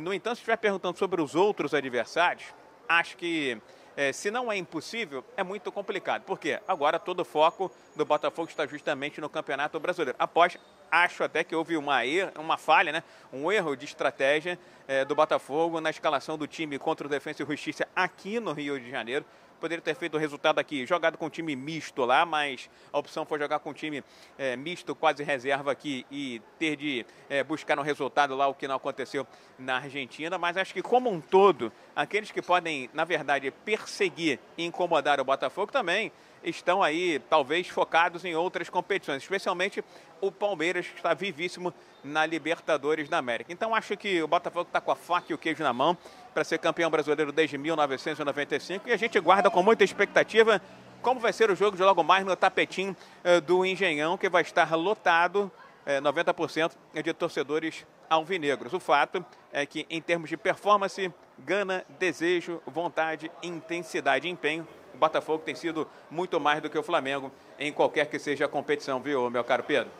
No 0.00 0.12
entanto, 0.12 0.34
se 0.34 0.40
estiver 0.40 0.56
perguntando 0.56 0.98
sobre 0.98 1.22
os 1.22 1.36
outros 1.36 1.72
adversários, 1.72 2.52
acho 2.88 3.16
que 3.16 3.62
é, 3.96 4.12
se 4.12 4.30
não 4.30 4.50
é 4.50 4.56
impossível, 4.56 5.24
é 5.36 5.42
muito 5.42 5.70
complicado. 5.70 6.22
Por 6.22 6.38
quê? 6.38 6.60
Agora 6.66 6.98
todo 6.98 7.20
o 7.20 7.24
foco 7.24 7.70
do 7.94 8.04
Botafogo 8.04 8.48
está 8.48 8.66
justamente 8.66 9.20
no 9.20 9.28
Campeonato 9.28 9.78
Brasileiro. 9.78 10.16
Após, 10.18 10.58
acho 10.90 11.22
até 11.22 11.44
que 11.44 11.54
houve 11.54 11.76
uma, 11.76 11.98
uma 12.38 12.58
falha, 12.58 12.92
né? 12.92 13.02
um 13.32 13.50
erro 13.50 13.76
de 13.76 13.84
estratégia 13.84 14.58
é, 14.88 15.04
do 15.04 15.14
Botafogo 15.14 15.80
na 15.80 15.90
escalação 15.90 16.36
do 16.36 16.46
time 16.46 16.78
contra 16.78 17.06
o 17.06 17.10
Defensa 17.10 17.42
e 17.42 17.46
Justiça 17.46 17.88
aqui 17.94 18.40
no 18.40 18.52
Rio 18.52 18.78
de 18.80 18.90
Janeiro 18.90 19.24
poderia 19.64 19.80
ter 19.80 19.94
feito 19.94 20.14
o 20.14 20.20
resultado 20.20 20.58
aqui, 20.58 20.84
jogado 20.84 21.16
com 21.16 21.30
time 21.30 21.56
misto 21.56 22.04
lá, 22.04 22.26
mas 22.26 22.68
a 22.92 22.98
opção 22.98 23.24
foi 23.24 23.38
jogar 23.38 23.60
com 23.60 23.72
time 23.72 24.04
é, 24.36 24.56
misto, 24.56 24.94
quase 24.94 25.22
reserva 25.22 25.72
aqui 25.72 26.04
e 26.10 26.42
ter 26.58 26.76
de 26.76 27.06
é, 27.30 27.42
buscar 27.42 27.78
um 27.78 27.82
resultado 27.82 28.36
lá, 28.36 28.46
o 28.46 28.52
que 28.52 28.68
não 28.68 28.74
aconteceu 28.74 29.26
na 29.58 29.76
Argentina. 29.76 30.36
Mas 30.36 30.58
acho 30.58 30.74
que, 30.74 30.82
como 30.82 31.08
um 31.08 31.18
todo, 31.18 31.72
aqueles 31.96 32.30
que 32.30 32.42
podem, 32.42 32.90
na 32.92 33.04
verdade, 33.04 33.50
perseguir 33.50 34.38
e 34.58 34.66
incomodar 34.66 35.18
o 35.18 35.24
Botafogo 35.24 35.72
também 35.72 36.12
estão 36.42 36.82
aí, 36.82 37.18
talvez, 37.30 37.66
focados 37.68 38.22
em 38.22 38.34
outras 38.34 38.68
competições, 38.68 39.22
especialmente 39.22 39.82
o 40.20 40.30
Palmeiras, 40.30 40.86
que 40.86 40.96
está 40.96 41.14
vivíssimo 41.14 41.72
na 42.02 42.26
Libertadores 42.26 43.08
da 43.08 43.16
América. 43.16 43.50
Então, 43.50 43.74
acho 43.74 43.96
que 43.96 44.22
o 44.22 44.28
Botafogo 44.28 44.66
está 44.66 44.80
com 44.80 44.90
a 44.90 44.96
faca 44.96 45.28
e 45.30 45.34
o 45.34 45.38
queijo 45.38 45.62
na 45.62 45.72
mão 45.72 45.96
para 46.34 46.42
ser 46.42 46.58
campeão 46.58 46.90
brasileiro 46.90 47.30
desde 47.30 47.56
1995 47.56 48.88
e 48.88 48.92
a 48.92 48.96
gente 48.96 49.18
guarda 49.20 49.48
com 49.48 49.62
muita 49.62 49.84
expectativa 49.84 50.60
como 51.00 51.20
vai 51.20 51.32
ser 51.32 51.50
o 51.50 51.54
jogo 51.54 51.76
de 51.76 51.82
logo 51.82 52.02
mais 52.02 52.24
no 52.24 52.34
tapetinho 52.34 52.96
eh, 53.22 53.40
do 53.40 53.64
Engenhão, 53.64 54.16
que 54.16 54.28
vai 54.28 54.42
estar 54.42 54.74
lotado, 54.74 55.52
90% 55.86 56.72
eh, 56.94 57.02
de 57.02 57.12
torcedores 57.12 57.86
alvinegros. 58.08 58.72
O 58.72 58.80
fato 58.80 59.24
é 59.52 59.66
que, 59.66 59.86
em 59.90 60.00
termos 60.00 60.30
de 60.30 60.36
performance, 60.36 61.12
gana, 61.38 61.84
desejo, 61.98 62.60
vontade, 62.66 63.30
intensidade 63.42 64.26
e 64.26 64.30
empenho, 64.30 64.66
o 64.94 64.96
Botafogo 64.96 65.42
tem 65.44 65.54
sido 65.54 65.86
muito 66.10 66.40
mais 66.40 66.62
do 66.62 66.70
que 66.70 66.78
o 66.78 66.82
Flamengo 66.82 67.30
em 67.58 67.70
qualquer 67.70 68.06
que 68.06 68.18
seja 68.18 68.46
a 68.46 68.48
competição, 68.48 68.98
viu, 68.98 69.28
meu 69.28 69.44
caro 69.44 69.62
Pedro? 69.62 69.90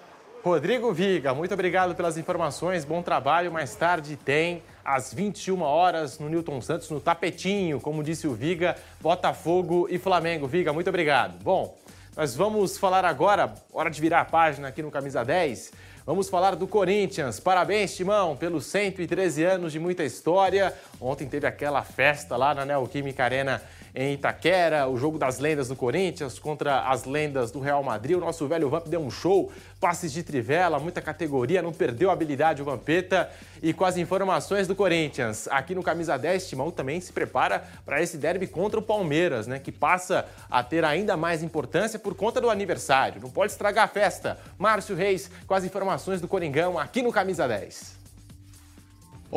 Rodrigo 0.42 0.92
Viga, 0.92 1.34
muito 1.34 1.54
obrigado 1.54 1.94
pelas 1.94 2.16
informações, 2.16 2.84
bom 2.84 3.02
trabalho. 3.02 3.50
Mais 3.50 3.74
tarde 3.74 4.16
tem 4.16 4.62
às 4.84 5.12
21 5.12 5.62
horas 5.62 6.18
no 6.18 6.28
Newton 6.28 6.60
Santos, 6.60 6.90
no 6.90 7.00
tapetinho, 7.00 7.80
como 7.80 8.02
disse 8.02 8.26
o 8.26 8.34
Viga, 8.34 8.76
Botafogo 9.00 9.86
e 9.90 9.98
Flamengo. 9.98 10.46
Viga, 10.46 10.72
muito 10.72 10.88
obrigado. 10.88 11.42
Bom, 11.42 11.76
nós 12.16 12.36
vamos 12.36 12.78
falar 12.78 13.04
agora, 13.04 13.54
hora 13.72 13.90
de 13.90 14.00
virar 14.00 14.20
a 14.20 14.24
página 14.24 14.68
aqui 14.68 14.82
no 14.82 14.90
Camisa 14.90 15.24
10. 15.24 15.72
Vamos 16.06 16.28
falar 16.28 16.54
do 16.54 16.68
Corinthians. 16.68 17.40
Parabéns, 17.40 17.96
Timão, 17.96 18.36
pelos 18.36 18.66
113 18.66 19.42
anos 19.42 19.72
de 19.72 19.80
muita 19.80 20.04
história. 20.04 20.72
Ontem 21.00 21.26
teve 21.26 21.46
aquela 21.46 21.82
festa 21.82 22.36
lá 22.36 22.54
na 22.54 22.66
Neoquímica 22.66 23.24
Arena 23.24 23.62
em 23.94 24.14
Itaquera, 24.14 24.88
o 24.88 24.96
jogo 24.96 25.18
das 25.18 25.38
lendas 25.38 25.68
do 25.68 25.76
Corinthians 25.76 26.38
contra 26.38 26.80
as 26.88 27.04
lendas 27.04 27.52
do 27.52 27.60
Real 27.60 27.80
Madrid. 27.82 28.16
O 28.16 28.20
nosso 28.20 28.46
velho 28.48 28.68
Vamp 28.68 28.88
deu 28.88 29.00
um 29.00 29.10
show, 29.10 29.52
passes 29.80 30.12
de 30.12 30.24
trivela, 30.24 30.80
muita 30.80 31.00
categoria, 31.00 31.62
não 31.62 31.72
perdeu 31.72 32.10
a 32.10 32.12
habilidade 32.12 32.60
o 32.60 32.64
Vampeta. 32.64 33.30
E 33.62 33.72
com 33.72 33.84
as 33.84 33.96
informações 33.96 34.66
do 34.66 34.74
Corinthians, 34.74 35.46
aqui 35.48 35.76
no 35.76 35.82
Camisa 35.82 36.18
10, 36.18 36.48
Timão 36.48 36.72
também 36.72 37.00
se 37.00 37.12
prepara 37.12 37.62
para 37.86 38.02
esse 38.02 38.18
derby 38.18 38.48
contra 38.48 38.80
o 38.80 38.82
Palmeiras, 38.82 39.46
né? 39.46 39.60
Que 39.60 39.70
passa 39.70 40.26
a 40.50 40.62
ter 40.62 40.84
ainda 40.84 41.16
mais 41.16 41.42
importância 41.42 41.98
por 41.98 42.16
conta 42.16 42.40
do 42.40 42.50
aniversário. 42.50 43.22
Não 43.22 43.30
pode 43.30 43.52
estragar 43.52 43.84
a 43.84 43.88
festa. 43.88 44.38
Márcio 44.58 44.96
Reis 44.96 45.30
com 45.46 45.54
as 45.54 45.64
informações 45.64 46.20
do 46.20 46.26
Coringão 46.26 46.78
aqui 46.78 47.00
no 47.00 47.12
Camisa 47.12 47.46
10. 47.46 48.03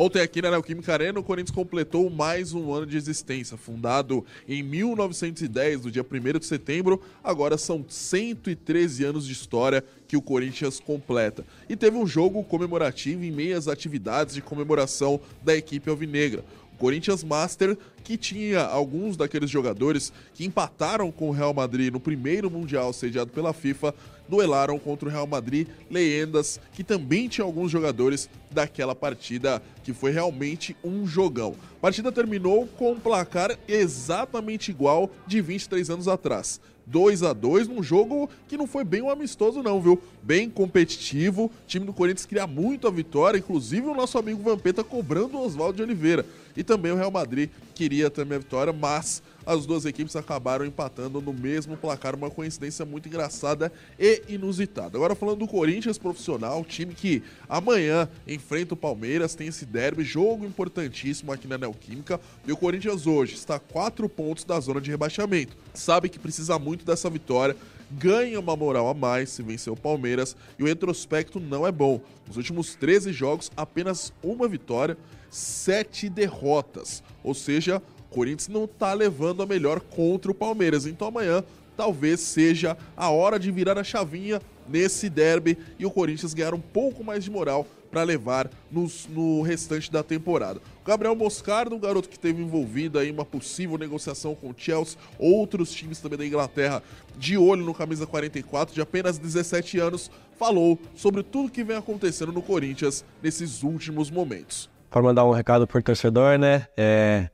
Ontem 0.00 0.22
aqui 0.22 0.40
na 0.40 0.52
Neoquímica 0.52 0.92
Arena, 0.92 1.18
o 1.18 1.24
Corinthians 1.24 1.52
completou 1.52 2.08
mais 2.08 2.52
um 2.54 2.72
ano 2.72 2.86
de 2.86 2.96
existência. 2.96 3.56
Fundado 3.56 4.24
em 4.46 4.62
1910, 4.62 5.86
no 5.86 5.90
dia 5.90 6.06
1 6.08 6.38
de 6.38 6.46
setembro, 6.46 7.02
agora 7.22 7.58
são 7.58 7.84
113 7.88 9.02
anos 9.04 9.26
de 9.26 9.32
história 9.32 9.82
que 10.06 10.16
o 10.16 10.22
Corinthians 10.22 10.78
completa. 10.78 11.44
E 11.68 11.74
teve 11.74 11.96
um 11.96 12.06
jogo 12.06 12.44
comemorativo 12.44 13.24
em 13.24 13.32
meio 13.32 13.58
às 13.58 13.66
atividades 13.66 14.36
de 14.36 14.40
comemoração 14.40 15.20
da 15.42 15.56
equipe 15.56 15.90
alvinegra. 15.90 16.44
Corinthians 16.78 17.24
Master, 17.24 17.76
que 18.04 18.16
tinha 18.16 18.62
alguns 18.62 19.16
daqueles 19.16 19.50
jogadores 19.50 20.12
que 20.32 20.44
empataram 20.44 21.10
com 21.10 21.28
o 21.28 21.32
Real 21.32 21.52
Madrid 21.52 21.92
no 21.92 22.00
primeiro 22.00 22.50
Mundial 22.50 22.92
sediado 22.92 23.30
pela 23.32 23.52
FIFA, 23.52 23.94
duelaram 24.28 24.78
contra 24.78 25.08
o 25.08 25.12
Real 25.12 25.26
Madrid 25.26 25.68
Leyendas, 25.90 26.60
que 26.72 26.84
também 26.84 27.28
tinha 27.28 27.44
alguns 27.44 27.70
jogadores 27.70 28.28
daquela 28.50 28.94
partida 28.94 29.62
que 29.82 29.92
foi 29.92 30.10
realmente 30.12 30.76
um 30.84 31.06
jogão. 31.06 31.54
A 31.78 31.80
partida 31.80 32.12
terminou 32.12 32.66
com 32.66 32.92
um 32.92 33.00
placar 33.00 33.58
exatamente 33.66 34.70
igual 34.70 35.10
de 35.26 35.40
23 35.40 35.90
anos 35.90 36.08
atrás. 36.08 36.60
2 36.90 37.22
a 37.22 37.32
2 37.32 37.68
num 37.68 37.82
jogo 37.82 38.28
que 38.46 38.56
não 38.56 38.66
foi 38.66 38.82
bem 38.82 39.02
um 39.02 39.10
amistoso 39.10 39.62
não, 39.62 39.80
viu? 39.80 40.00
Bem 40.22 40.48
competitivo, 40.48 41.44
o 41.44 41.52
time 41.66 41.84
do 41.84 41.92
Corinthians 41.92 42.26
queria 42.26 42.46
muito 42.46 42.86
a 42.86 42.90
vitória, 42.90 43.38
inclusive 43.38 43.86
o 43.86 43.94
nosso 43.94 44.18
amigo 44.18 44.42
Vampeta 44.42 44.82
cobrando 44.82 45.36
o 45.36 45.44
Oswaldo 45.44 45.76
de 45.76 45.82
Oliveira. 45.82 46.24
E 46.56 46.64
também 46.64 46.90
o 46.90 46.96
Real 46.96 47.10
Madrid 47.10 47.50
queria 47.74 48.10
também 48.10 48.36
a 48.36 48.40
vitória, 48.40 48.72
mas 48.72 49.22
as 49.48 49.64
duas 49.64 49.86
equipes 49.86 50.14
acabaram 50.14 50.66
empatando 50.66 51.22
no 51.22 51.32
mesmo 51.32 51.74
placar, 51.74 52.14
uma 52.14 52.28
coincidência 52.28 52.84
muito 52.84 53.08
engraçada 53.08 53.72
e 53.98 54.22
inusitada. 54.28 54.98
Agora 54.98 55.14
falando 55.14 55.38
do 55.38 55.48
Corinthians 55.48 55.96
profissional, 55.96 56.62
time 56.62 56.94
que 56.94 57.22
amanhã 57.48 58.06
enfrenta 58.26 58.74
o 58.74 58.76
Palmeiras, 58.76 59.34
tem 59.34 59.48
esse 59.48 59.64
derby, 59.64 60.04
jogo 60.04 60.44
importantíssimo 60.44 61.32
aqui 61.32 61.48
na 61.48 61.56
Neoquímica, 61.56 62.20
e 62.46 62.52
o 62.52 62.58
Corinthians 62.58 63.06
hoje 63.06 63.36
está 63.36 63.54
a 63.54 63.58
quatro 63.58 64.06
pontos 64.06 64.44
da 64.44 64.60
zona 64.60 64.82
de 64.82 64.90
rebaixamento. 64.90 65.56
Sabe 65.72 66.10
que 66.10 66.18
precisa 66.18 66.58
muito 66.58 66.84
dessa 66.84 67.08
vitória, 67.08 67.56
ganha 67.90 68.38
uma 68.38 68.54
moral 68.54 68.86
a 68.90 68.92
mais 68.92 69.30
se 69.30 69.42
vencer 69.42 69.72
o 69.72 69.76
Palmeiras 69.76 70.36
e 70.58 70.62
o 70.62 70.66
retrospecto 70.66 71.40
não 71.40 71.66
é 71.66 71.72
bom. 71.72 72.02
Nos 72.26 72.36
últimos 72.36 72.74
13 72.74 73.14
jogos, 73.14 73.50
apenas 73.56 74.12
uma 74.22 74.46
vitória 74.46 74.94
sete 75.30 76.08
derrotas. 76.08 77.02
Ou 77.22 77.34
seja, 77.34 77.82
Corinthians 78.10 78.48
não 78.48 78.64
está 78.64 78.92
levando 78.92 79.42
a 79.42 79.46
melhor 79.46 79.80
contra 79.80 80.30
o 80.30 80.34
Palmeiras. 80.34 80.86
Então 80.86 81.08
amanhã 81.08 81.42
talvez 81.76 82.20
seja 82.20 82.76
a 82.96 83.10
hora 83.10 83.38
de 83.38 83.50
virar 83.50 83.78
a 83.78 83.84
chavinha 83.84 84.40
nesse 84.68 85.08
derby 85.08 85.56
e 85.78 85.86
o 85.86 85.90
Corinthians 85.90 86.34
ganhar 86.34 86.52
um 86.54 86.60
pouco 86.60 87.04
mais 87.04 87.24
de 87.24 87.30
moral 87.30 87.66
para 87.90 88.02
levar 88.02 88.50
nos, 88.70 89.06
no 89.08 89.40
restante 89.40 89.90
da 89.90 90.02
temporada. 90.02 90.60
O 90.82 90.86
Gabriel 90.86 91.14
Moscardo, 91.14 91.74
um 91.74 91.78
garoto 91.78 92.08
que 92.08 92.16
esteve 92.16 92.42
envolvido 92.42 93.02
em 93.02 93.10
uma 93.10 93.24
possível 93.24 93.78
negociação 93.78 94.34
com 94.34 94.50
o 94.50 94.54
Chelsea, 94.56 94.98
outros 95.18 95.70
times 95.72 95.98
também 95.98 96.18
da 96.18 96.26
Inglaterra 96.26 96.82
de 97.16 97.38
olho 97.38 97.64
no 97.64 97.72
camisa 97.72 98.06
44, 98.06 98.74
de 98.74 98.80
apenas 98.80 99.16
17 99.16 99.78
anos, 99.78 100.10
falou 100.38 100.78
sobre 100.94 101.22
tudo 101.22 101.50
que 101.50 101.64
vem 101.64 101.76
acontecendo 101.76 102.32
no 102.32 102.42
Corinthians 102.42 103.04
nesses 103.22 103.62
últimos 103.62 104.10
momentos 104.10 104.68
para 104.90 105.02
mandar 105.02 105.24
um 105.24 105.32
recado 105.32 105.66
pro 105.66 105.82
torcedor, 105.82 106.38
né? 106.38 106.66
É, 106.76 107.28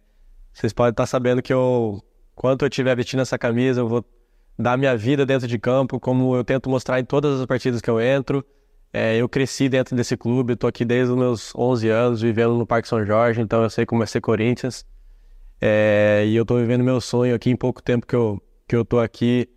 vocês 0.55 0.73
podem 0.73 0.91
estar 0.91 1.07
sabendo 1.07 1.43
que 1.43 1.53
eu, 1.53 2.03
quanto 2.35 2.65
eu 2.65 2.69
estiver 2.69 2.95
vestindo 2.97 3.21
essa 3.21 3.37
camisa, 3.37 3.81
eu 3.81 3.89
vou 3.89 4.05
dar 4.57 4.77
minha 4.77 4.97
vida 4.97 5.27
dentro 5.27 5.49
de 5.49 5.59
campo, 5.59 5.99
como 5.99 6.35
eu 6.37 6.45
tento 6.45 6.71
mostrar 6.71 7.01
em 7.01 7.05
todas 7.05 7.41
as 7.41 7.47
partidas 7.47 7.81
que 7.81 7.91
eu 7.91 8.01
entro. 8.01 8.45
É, 8.93 9.17
eu 9.17 9.29
cresci 9.29 9.69
dentro 9.69 9.97
desse 9.97 10.17
clube, 10.17 10.53
estou 10.53 10.69
aqui 10.69 10.85
desde 10.85 11.13
os 11.13 11.19
meus 11.19 11.53
11 11.57 11.89
anos, 11.89 12.21
vivendo 12.23 12.55
no 12.55 12.65
Parque 12.65 12.87
São 12.87 13.05
Jorge, 13.05 13.41
então 13.41 13.65
eu 13.65 13.69
sei 13.69 13.85
como 13.85 14.05
é 14.05 14.07
ser 14.07 14.21
Corinthians. 14.21 14.87
É, 15.61 16.23
e 16.25 16.37
eu 16.37 16.43
estou 16.43 16.59
vivendo 16.59 16.85
meu 16.85 17.01
sonho 17.01 17.35
aqui 17.35 17.51
em 17.51 17.57
pouco 17.57 17.83
tempo 17.83 18.07
que 18.07 18.15
eu, 18.15 18.41
que 18.69 18.77
eu 18.77 18.87
aqui. 19.01 19.49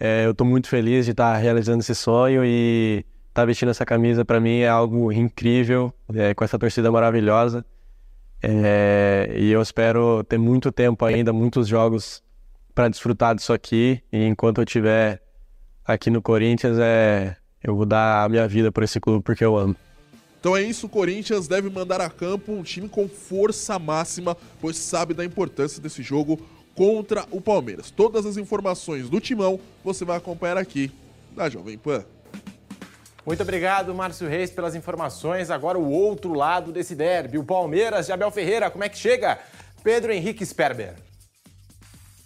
É, 0.00 0.24
eu 0.24 0.32
estou 0.32 0.44
muito 0.44 0.66
feliz 0.66 1.04
de 1.04 1.12
estar 1.12 1.36
realizando 1.36 1.80
esse 1.80 1.94
sonho 1.94 2.44
e 2.44 3.04
estar 3.28 3.42
tá 3.42 3.44
vestindo 3.44 3.68
essa 3.68 3.86
camisa 3.86 4.24
para 4.24 4.40
mim 4.40 4.60
é 4.60 4.68
algo 4.68 5.12
incrível, 5.12 5.94
é, 6.12 6.34
com 6.34 6.42
essa 6.42 6.58
torcida 6.58 6.90
maravilhosa. 6.90 7.64
É, 8.42 9.34
e 9.36 9.50
eu 9.50 9.60
espero 9.60 10.24
ter 10.24 10.38
muito 10.38 10.72
tempo 10.72 11.04
ainda, 11.04 11.32
muitos 11.32 11.68
jogos 11.68 12.22
para 12.74 12.88
desfrutar 12.88 13.34
disso 13.34 13.52
aqui. 13.52 14.02
E 14.12 14.24
enquanto 14.24 14.58
eu 14.58 14.64
estiver 14.64 15.20
aqui 15.84 16.10
no 16.10 16.22
Corinthians, 16.22 16.78
é, 16.78 17.36
eu 17.62 17.76
vou 17.76 17.84
dar 17.84 18.24
a 18.24 18.28
minha 18.28 18.48
vida 18.48 18.72
por 18.72 18.82
esse 18.82 18.98
clube 18.98 19.22
porque 19.22 19.44
eu 19.44 19.56
amo. 19.56 19.76
Então 20.40 20.56
é 20.56 20.62
isso, 20.62 20.86
o 20.86 20.88
Corinthians 20.88 21.46
deve 21.46 21.68
mandar 21.68 22.00
a 22.00 22.08
campo 22.08 22.50
um 22.50 22.62
time 22.62 22.88
com 22.88 23.06
força 23.06 23.78
máxima, 23.78 24.34
pois 24.58 24.78
sabe 24.78 25.12
da 25.12 25.22
importância 25.22 25.82
desse 25.82 26.02
jogo 26.02 26.40
contra 26.74 27.26
o 27.30 27.42
Palmeiras. 27.42 27.90
Todas 27.90 28.24
as 28.24 28.38
informações 28.38 29.10
do 29.10 29.20
Timão 29.20 29.60
você 29.84 30.02
vai 30.02 30.16
acompanhar 30.16 30.56
aqui 30.56 30.90
na 31.36 31.50
Jovem 31.50 31.76
Pan. 31.76 32.04
Muito 33.24 33.42
obrigado, 33.42 33.94
Márcio 33.94 34.28
Reis, 34.28 34.50
pelas 34.50 34.74
informações. 34.74 35.50
Agora 35.50 35.78
o 35.78 35.90
outro 35.90 36.32
lado 36.32 36.72
desse 36.72 36.94
derby, 36.94 37.38
o 37.38 37.44
Palmeiras 37.44 38.06
de 38.06 38.12
Abel 38.12 38.30
Ferreira. 38.30 38.70
Como 38.70 38.82
é 38.82 38.88
que 38.88 38.98
chega? 38.98 39.38
Pedro 39.82 40.12
Henrique 40.12 40.44
Sperber. 40.44 40.94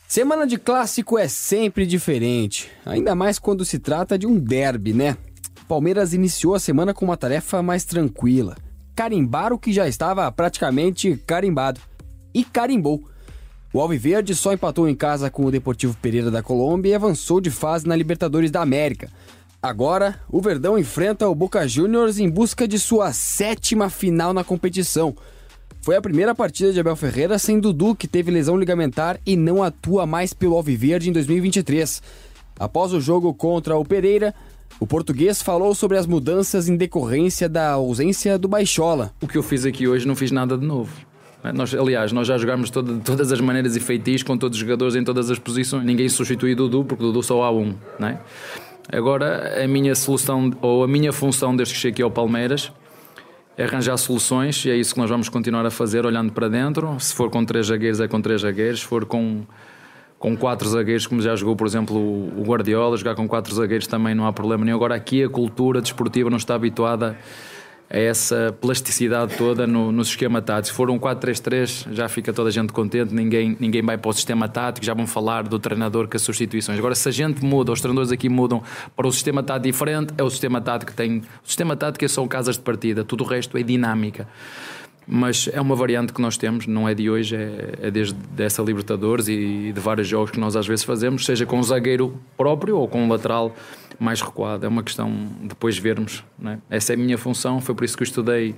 Semana 0.07 0.47
de 0.47 0.59
clássico 0.59 1.19
é 1.19 1.27
sempre 1.27 1.85
diferente, 1.87 2.71
ainda 2.87 3.15
mais 3.15 3.39
quando 3.39 3.65
se 3.65 3.79
trata 3.79 4.17
de 4.17 4.27
um 4.27 4.39
derby, 4.39 4.93
né? 4.93 5.17
Palmeiras 5.67 6.13
iniciou 6.13 6.55
a 6.55 6.61
semana 6.61 6.95
com 6.95 7.05
uma 7.05 7.17
tarefa 7.17 7.63
mais 7.63 7.85
tranquila: 7.85 8.55
carimbar 8.95 9.53
o 9.53 9.59
que 9.59 9.73
já 9.73 9.89
estava 9.89 10.31
praticamente 10.31 11.17
carimbado. 11.27 11.81
E 12.33 12.45
carimbou. 12.45 13.03
O 13.73 13.81
Alviverde 13.81 14.35
só 14.37 14.53
empatou 14.53 14.89
em 14.89 14.95
casa 14.95 15.31
com 15.31 15.45
o 15.45 15.51
Deportivo 15.51 15.97
Pereira 16.01 16.31
da 16.31 16.43
Colômbia 16.43 16.91
e 16.91 16.95
avançou 16.95 17.41
de 17.41 17.51
fase 17.51 17.89
na 17.89 17.97
Libertadores 17.97 18.51
da 18.51 18.61
América. 18.61 19.11
Agora, 19.65 20.21
o 20.31 20.43
Verdão 20.43 20.79
enfrenta 20.79 21.27
o 21.27 21.35
Boca 21.35 21.67
Juniors 21.67 22.19
em 22.19 22.29
busca 22.29 22.69
de 22.69 22.79
sua 22.79 23.15
sétima 23.15 23.89
final 23.89 24.35
na 24.35 24.45
competição. 24.45 25.17
Foi 25.81 25.97
a 25.97 26.03
primeira 26.03 26.35
partida 26.35 26.71
de 26.71 26.79
Abel 26.79 26.95
Ferreira 26.95 27.39
sem 27.39 27.59
Dudu, 27.59 27.95
que 27.95 28.07
teve 28.07 28.31
lesão 28.31 28.59
ligamentar 28.59 29.19
e 29.25 29.39
não 29.39 29.63
atua 29.63 30.05
mais 30.05 30.35
pelo 30.35 30.55
Alviverde 30.55 31.09
em 31.09 31.15
2023. 31.15 32.03
Após 32.61 32.93
o 32.93 33.01
jogo 33.01 33.33
contra 33.33 33.75
o 33.75 33.87
Pereira, 33.87 34.35
o 34.79 34.87
português 34.87 35.41
falou 35.41 35.75
sobre 35.75 35.97
as 35.97 36.07
mudanças 36.07 36.69
em 36.69 36.77
decorrência 36.77 37.49
da 37.49 37.71
ausência 37.71 38.39
do 38.39 38.47
Baixola. 38.47 39.15
O 39.23 39.27
que 39.27 39.39
eu 39.39 39.43
fiz 39.43 39.65
aqui 39.65 39.89
hoje 39.89 40.07
não 40.07 40.15
fiz 40.15 40.31
nada 40.31 40.59
de 40.59 40.67
novo. 40.67 40.93
Nós, 41.55 41.75
aliás, 41.75 42.13
nós 42.13 42.29
já 42.29 42.37
jogámos 42.37 42.71
de 42.71 43.01
todas 43.01 43.33
as 43.33 43.41
maneiras 43.41 43.77
e 43.77 43.81
feitiços 43.81 44.25
com 44.25 44.37
todos 44.37 44.59
os 44.59 44.61
jogadores 44.61 44.95
em 44.95 45.03
todas 45.03 45.31
as 45.31 45.39
posições. 45.39 45.87
Ninguém 45.87 46.07
substitui 46.11 46.55
Dudu, 46.55 46.85
porque 46.85 47.03
Dudu 47.03 47.23
só 47.23 47.43
há 47.43 47.51
um. 47.51 47.75
Não 47.99 48.09
é? 48.09 48.21
Agora, 48.93 49.65
a 49.65 49.67
minha 49.67 49.95
solução 49.95 50.51
ou 50.61 50.85
a 50.85 50.89
minha 50.89 51.13
função 51.13 51.57
desde 51.57 51.75
que 51.75 51.81
cheguei 51.81 51.93
aqui 51.95 52.03
ao 52.03 52.11
Palmeiras 52.11 52.71
é 53.57 53.65
arranjar 53.65 53.97
soluções 53.97 54.65
e 54.65 54.71
é 54.71 54.77
isso 54.77 54.95
que 54.95 55.01
nós 55.01 55.09
vamos 55.09 55.29
continuar 55.29 55.65
a 55.65 55.71
fazer, 55.71 56.05
olhando 56.05 56.33
para 56.33 56.49
dentro. 56.49 56.99
Se 56.99 57.15
for 57.15 57.31
com 57.31 57.45
três 57.45 57.67
zagueiros, 57.67 58.01
é 58.01 58.09
com 58.09 58.21
três 58.21 58.43
zagueiros. 58.43 58.81
Se 58.81 58.87
for 58.87 59.07
com, 59.07 59.43
com 60.19 60.37
quatro 60.37 60.69
zagueiros, 60.69 61.07
como 61.07 61.23
já 61.23 61.35
jogou, 61.37 61.57
por 61.57 61.67
exemplo, 61.67 61.97
o 61.97 62.43
Guardiola, 62.45 62.97
jogar 62.97 63.15
com 63.15 63.29
quatro 63.29 63.55
zagueiros 63.55 63.87
também 63.87 64.15
não 64.15 64.27
há 64.27 64.33
problema 64.33 64.65
nenhum. 64.65 64.77
Agora, 64.77 64.95
aqui 64.95 65.23
a 65.23 65.29
cultura 65.29 65.81
desportiva 65.81 66.29
não 66.29 66.37
está 66.37 66.55
habituada 66.55 67.17
essa 67.89 68.55
plasticidade 68.61 69.37
toda 69.37 69.67
no, 69.67 69.93
no 69.93 70.03
esquema 70.03 70.41
tático. 70.41 70.69
Se 70.69 70.73
for 70.73 70.91
um 70.91 70.99
4-3-3, 70.99 71.93
já 71.93 72.09
fica 72.09 72.33
toda 72.33 72.49
a 72.49 72.53
gente 72.53 72.73
contente, 72.73 73.15
ninguém, 73.15 73.57
ninguém 73.61 73.83
vai 73.83 73.99
para 73.99 74.09
o 74.09 74.13
sistema 74.13 74.49
tático, 74.49 74.85
já 74.85 74.95
vão 74.95 75.07
falar 75.07 75.45
do 75.45 75.59
treinador 75.59 76.09
com 76.09 76.17
as 76.17 76.23
substituições. 76.23 76.79
Agora, 76.79 76.95
se 76.95 77.09
a 77.09 77.13
gente 77.13 77.45
muda, 77.45 77.73
os 77.73 77.81
treinadores 77.81 78.11
aqui 78.11 78.29
mudam 78.29 78.63
para 78.97 79.07
o 79.07 79.13
sistema 79.13 79.43
tático 79.43 79.67
diferente, 79.67 80.15
é 80.17 80.23
o 80.23 80.31
sistema 80.31 80.61
tático 80.61 80.91
que 80.91 80.97
tem. 80.97 81.19
O 81.19 81.47
sistema 81.47 81.77
tático 81.77 82.05
é 82.05 82.09
são 82.09 82.27
casas 82.27 82.57
de 82.57 82.63
partida, 82.63 83.05
tudo 83.05 83.25
o 83.25 83.27
resto 83.27 83.57
é 83.57 83.63
dinâmica 83.63 84.27
mas 85.07 85.49
é 85.53 85.61
uma 85.61 85.77
variante 85.77 86.13
que 86.13 86.21
nós 86.21 86.37
temos, 86.37 86.67
não 86.67 86.89
é 86.89 86.95
de 86.95 87.11
hoje, 87.11 87.37
é, 87.37 87.75
é 87.83 87.91
desde 87.91 88.17
essa 88.39 88.63
Libertadores 88.63 89.29
e 89.29 89.73
de 89.73 89.81
vários 89.81 90.09
jogos 90.09 90.31
que 90.31 90.41
nós 90.41 90.57
às 90.57 90.67
vezes 90.67 90.85
fazemos, 90.85 91.25
seja 91.25 91.45
com 91.45 91.59
um 91.59 91.63
zagueiro 91.63 92.19
próprio 92.37 92.79
ou 92.79 92.89
com 92.89 93.05
um 93.05 93.09
lateral 93.09 93.55
mais 93.99 94.21
recuado. 94.21 94.65
É 94.65 94.69
uma 94.69 94.83
questão 94.83 95.11
de 95.41 95.49
depois 95.49 95.77
vermos. 95.79 96.25
É? 96.45 96.59
Essa 96.71 96.93
é 96.93 96.95
a 96.95 96.99
minha 96.99 97.19
função, 97.19 97.61
foi 97.61 97.75
por 97.75 97.85
isso 97.85 97.97
que 97.97 98.03
eu 98.03 98.07
estudei 98.07 98.51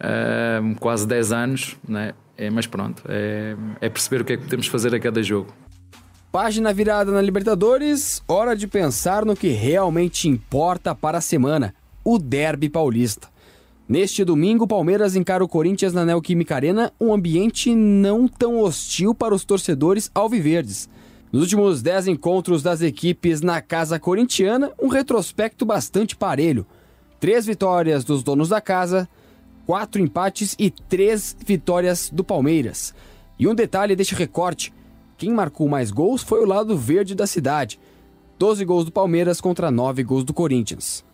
uh, 0.00 0.74
quase 0.78 1.06
10 1.06 1.32
anos. 1.32 1.76
É? 1.94 2.14
É, 2.36 2.50
mas 2.50 2.66
pronto, 2.66 3.02
é, 3.08 3.56
é 3.80 3.88
perceber 3.88 4.22
o 4.22 4.24
que 4.24 4.32
é 4.32 4.36
que 4.36 4.44
podemos 4.44 4.66
fazer 4.66 4.94
a 4.94 5.00
cada 5.00 5.22
jogo. 5.22 5.52
Página 6.30 6.72
virada 6.72 7.12
na 7.12 7.20
Libertadores, 7.20 8.22
hora 8.26 8.56
de 8.56 8.66
pensar 8.66 9.24
no 9.24 9.36
que 9.36 9.48
realmente 9.48 10.28
importa 10.28 10.94
para 10.94 11.18
a 11.18 11.20
semana: 11.20 11.74
o 12.02 12.18
Derby 12.18 12.70
Paulista. 12.70 13.31
Neste 13.92 14.24
domingo, 14.24 14.64
o 14.64 14.66
Palmeiras 14.66 15.16
encara 15.16 15.44
o 15.44 15.48
Corinthians 15.48 15.92
na 15.92 16.02
Neoquímica 16.02 16.54
Arena, 16.54 16.90
um 16.98 17.12
ambiente 17.12 17.74
não 17.74 18.26
tão 18.26 18.58
hostil 18.58 19.14
para 19.14 19.34
os 19.34 19.44
torcedores 19.44 20.10
alviverdes. 20.14 20.88
Nos 21.30 21.42
últimos 21.42 21.82
10 21.82 22.08
encontros 22.08 22.62
das 22.62 22.80
equipes 22.80 23.42
na 23.42 23.60
casa 23.60 24.00
corintiana, 24.00 24.72
um 24.80 24.88
retrospecto 24.88 25.66
bastante 25.66 26.16
parelho. 26.16 26.66
Três 27.20 27.44
vitórias 27.44 28.02
dos 28.02 28.22
donos 28.22 28.48
da 28.48 28.62
casa, 28.62 29.06
quatro 29.66 30.00
empates 30.00 30.56
e 30.58 30.70
três 30.70 31.36
vitórias 31.44 32.08
do 32.08 32.24
Palmeiras. 32.24 32.94
E 33.38 33.46
um 33.46 33.54
detalhe 33.54 33.94
deste 33.94 34.14
recorte: 34.14 34.72
quem 35.18 35.30
marcou 35.34 35.68
mais 35.68 35.90
gols 35.90 36.22
foi 36.22 36.42
o 36.42 36.48
lado 36.48 36.78
verde 36.78 37.14
da 37.14 37.26
cidade. 37.26 37.78
12 38.38 38.64
gols 38.64 38.86
do 38.86 38.90
Palmeiras 38.90 39.38
contra 39.38 39.70
9 39.70 40.02
gols 40.02 40.24
do 40.24 40.32
Corinthians. 40.32 41.04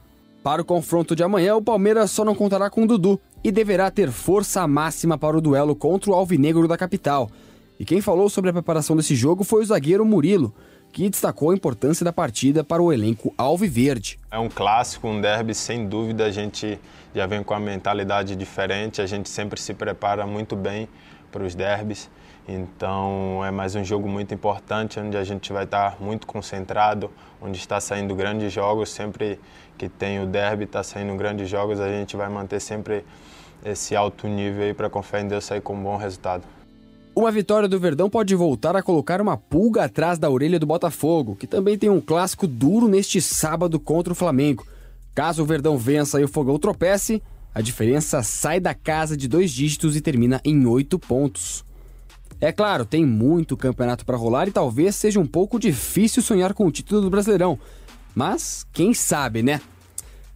Para 0.42 0.62
o 0.62 0.64
confronto 0.64 1.16
de 1.16 1.22
amanhã, 1.22 1.56
o 1.56 1.62
Palmeiras 1.62 2.10
só 2.10 2.24
não 2.24 2.34
contará 2.34 2.70
com 2.70 2.86
Dudu 2.86 3.20
e 3.42 3.50
deverá 3.50 3.90
ter 3.90 4.10
força 4.10 4.66
máxima 4.66 5.18
para 5.18 5.36
o 5.36 5.40
duelo 5.40 5.74
contra 5.74 6.10
o 6.10 6.14
Alvinegro 6.14 6.68
da 6.68 6.76
capital. 6.76 7.30
E 7.78 7.84
quem 7.84 8.00
falou 8.00 8.28
sobre 8.30 8.50
a 8.50 8.52
preparação 8.52 8.96
desse 8.96 9.14
jogo 9.14 9.44
foi 9.44 9.62
o 9.62 9.66
zagueiro 9.66 10.04
Murilo, 10.04 10.54
que 10.92 11.08
destacou 11.08 11.50
a 11.50 11.54
importância 11.54 12.04
da 12.04 12.12
partida 12.12 12.64
para 12.64 12.82
o 12.82 12.92
elenco 12.92 13.34
alviverde. 13.36 14.18
É 14.30 14.38
um 14.38 14.48
clássico, 14.48 15.08
um 15.08 15.20
derby, 15.20 15.54
sem 15.54 15.86
dúvida 15.86 16.24
a 16.26 16.30
gente 16.30 16.78
já 17.14 17.26
vem 17.26 17.42
com 17.42 17.54
a 17.54 17.60
mentalidade 17.60 18.34
diferente, 18.36 19.02
a 19.02 19.06
gente 19.06 19.28
sempre 19.28 19.60
se 19.60 19.74
prepara 19.74 20.26
muito 20.26 20.56
bem 20.56 20.88
para 21.30 21.44
os 21.44 21.54
derbys. 21.54 22.08
Então 22.48 23.44
é 23.44 23.50
mais 23.50 23.74
um 23.74 23.84
jogo 23.84 24.08
muito 24.08 24.32
importante, 24.32 24.98
onde 24.98 25.16
a 25.18 25.22
gente 25.22 25.52
vai 25.52 25.64
estar 25.64 26.00
muito 26.00 26.26
concentrado, 26.26 27.10
onde 27.42 27.58
está 27.58 27.78
saindo 27.78 28.14
grandes 28.14 28.50
jogos. 28.52 28.88
Sempre 28.88 29.38
que 29.78 29.88
tem 29.88 30.20
o 30.20 30.26
derby, 30.26 30.64
está 30.64 30.82
saindo 30.82 31.14
grandes 31.16 31.48
jogos, 31.48 31.80
a 31.80 31.88
gente 31.88 32.16
vai 32.16 32.28
manter 32.28 32.60
sempre 32.60 33.04
esse 33.64 33.94
alto 33.94 34.26
nível 34.26 34.64
aí 34.64 34.74
para 34.74 34.90
confiar 34.90 35.20
em 35.20 35.28
Deus 35.28 35.44
sair 35.44 35.60
com 35.60 35.74
um 35.74 35.82
bom 35.82 35.96
resultado. 35.96 36.42
Uma 37.14 37.30
vitória 37.30 37.68
do 37.68 37.80
Verdão 37.80 38.10
pode 38.10 38.34
voltar 38.34 38.76
a 38.76 38.82
colocar 38.82 39.20
uma 39.20 39.36
pulga 39.36 39.84
atrás 39.84 40.18
da 40.18 40.30
orelha 40.30 40.58
do 40.58 40.66
Botafogo, 40.66 41.34
que 41.34 41.46
também 41.46 41.78
tem 41.78 41.90
um 41.90 42.00
clássico 42.00 42.46
duro 42.46 42.86
neste 42.86 43.20
sábado 43.20 43.80
contra 43.80 44.12
o 44.12 44.16
Flamengo. 44.16 44.66
Caso 45.14 45.42
o 45.42 45.46
Verdão 45.46 45.76
vença 45.76 46.20
e 46.20 46.24
o 46.24 46.28
Fogão 46.28 46.58
tropece, 46.58 47.22
a 47.54 47.60
diferença 47.60 48.22
sai 48.22 48.60
da 48.60 48.72
casa 48.74 49.16
de 49.16 49.26
dois 49.26 49.50
dígitos 49.50 49.96
e 49.96 50.00
termina 50.00 50.40
em 50.44 50.64
oito 50.66 50.96
pontos. 50.96 51.64
É 52.40 52.52
claro, 52.52 52.84
tem 52.84 53.04
muito 53.04 53.56
campeonato 53.56 54.06
para 54.06 54.16
rolar 54.16 54.46
e 54.46 54.52
talvez 54.52 54.94
seja 54.94 55.18
um 55.18 55.26
pouco 55.26 55.58
difícil 55.58 56.22
sonhar 56.22 56.54
com 56.54 56.66
o 56.66 56.70
título 56.70 57.00
do 57.00 57.10
Brasileirão. 57.10 57.58
Mas 58.18 58.66
quem 58.72 58.92
sabe, 58.92 59.44
né? 59.44 59.60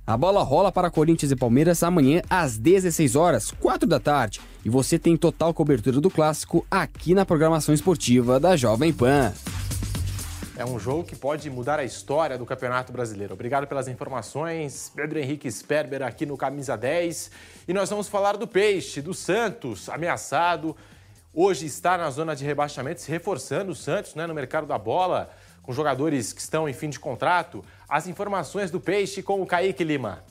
A 0.06 0.16
bola 0.16 0.40
rola 0.44 0.70
para 0.70 0.88
Corinthians 0.88 1.32
e 1.32 1.36
Palmeiras 1.36 1.82
amanhã 1.82 2.22
às 2.30 2.56
16 2.56 3.16
horas, 3.16 3.50
4 3.50 3.88
da 3.88 3.98
tarde. 3.98 4.40
E 4.64 4.70
você 4.70 5.00
tem 5.00 5.16
total 5.16 5.52
cobertura 5.52 6.00
do 6.00 6.08
clássico 6.08 6.64
aqui 6.70 7.12
na 7.12 7.26
programação 7.26 7.74
esportiva 7.74 8.38
da 8.38 8.56
Jovem 8.56 8.92
Pan. 8.92 9.34
É 10.56 10.64
um 10.64 10.78
jogo 10.78 11.02
que 11.02 11.16
pode 11.16 11.50
mudar 11.50 11.80
a 11.80 11.84
história 11.84 12.38
do 12.38 12.46
Campeonato 12.46 12.92
Brasileiro. 12.92 13.34
Obrigado 13.34 13.66
pelas 13.66 13.88
informações. 13.88 14.92
Pedro 14.94 15.18
Henrique 15.18 15.50
Sperber 15.50 16.04
aqui 16.04 16.24
no 16.24 16.36
Camisa 16.36 16.76
10. 16.76 17.32
E 17.66 17.72
nós 17.72 17.90
vamos 17.90 18.06
falar 18.06 18.36
do 18.36 18.46
Peixe, 18.46 19.02
do 19.02 19.12
Santos, 19.12 19.88
ameaçado 19.88 20.76
hoje 21.34 21.64
está 21.64 21.96
na 21.96 22.10
zona 22.10 22.36
de 22.36 22.44
rebaixamento, 22.44 23.00
se 23.00 23.10
reforçando 23.10 23.72
o 23.72 23.74
Santos 23.74 24.14
né, 24.14 24.26
no 24.26 24.34
mercado 24.34 24.66
da 24.66 24.76
bola, 24.76 25.30
com 25.62 25.72
jogadores 25.72 26.32
que 26.32 26.40
estão 26.40 26.68
em 26.68 26.72
fim 26.72 26.90
de 26.90 26.98
contrato. 26.98 27.64
As 27.88 28.06
informações 28.06 28.70
do 28.70 28.80
Peixe 28.80 29.22
com 29.22 29.40
o 29.40 29.46
Kaique 29.46 29.84
Lima. 29.84 30.24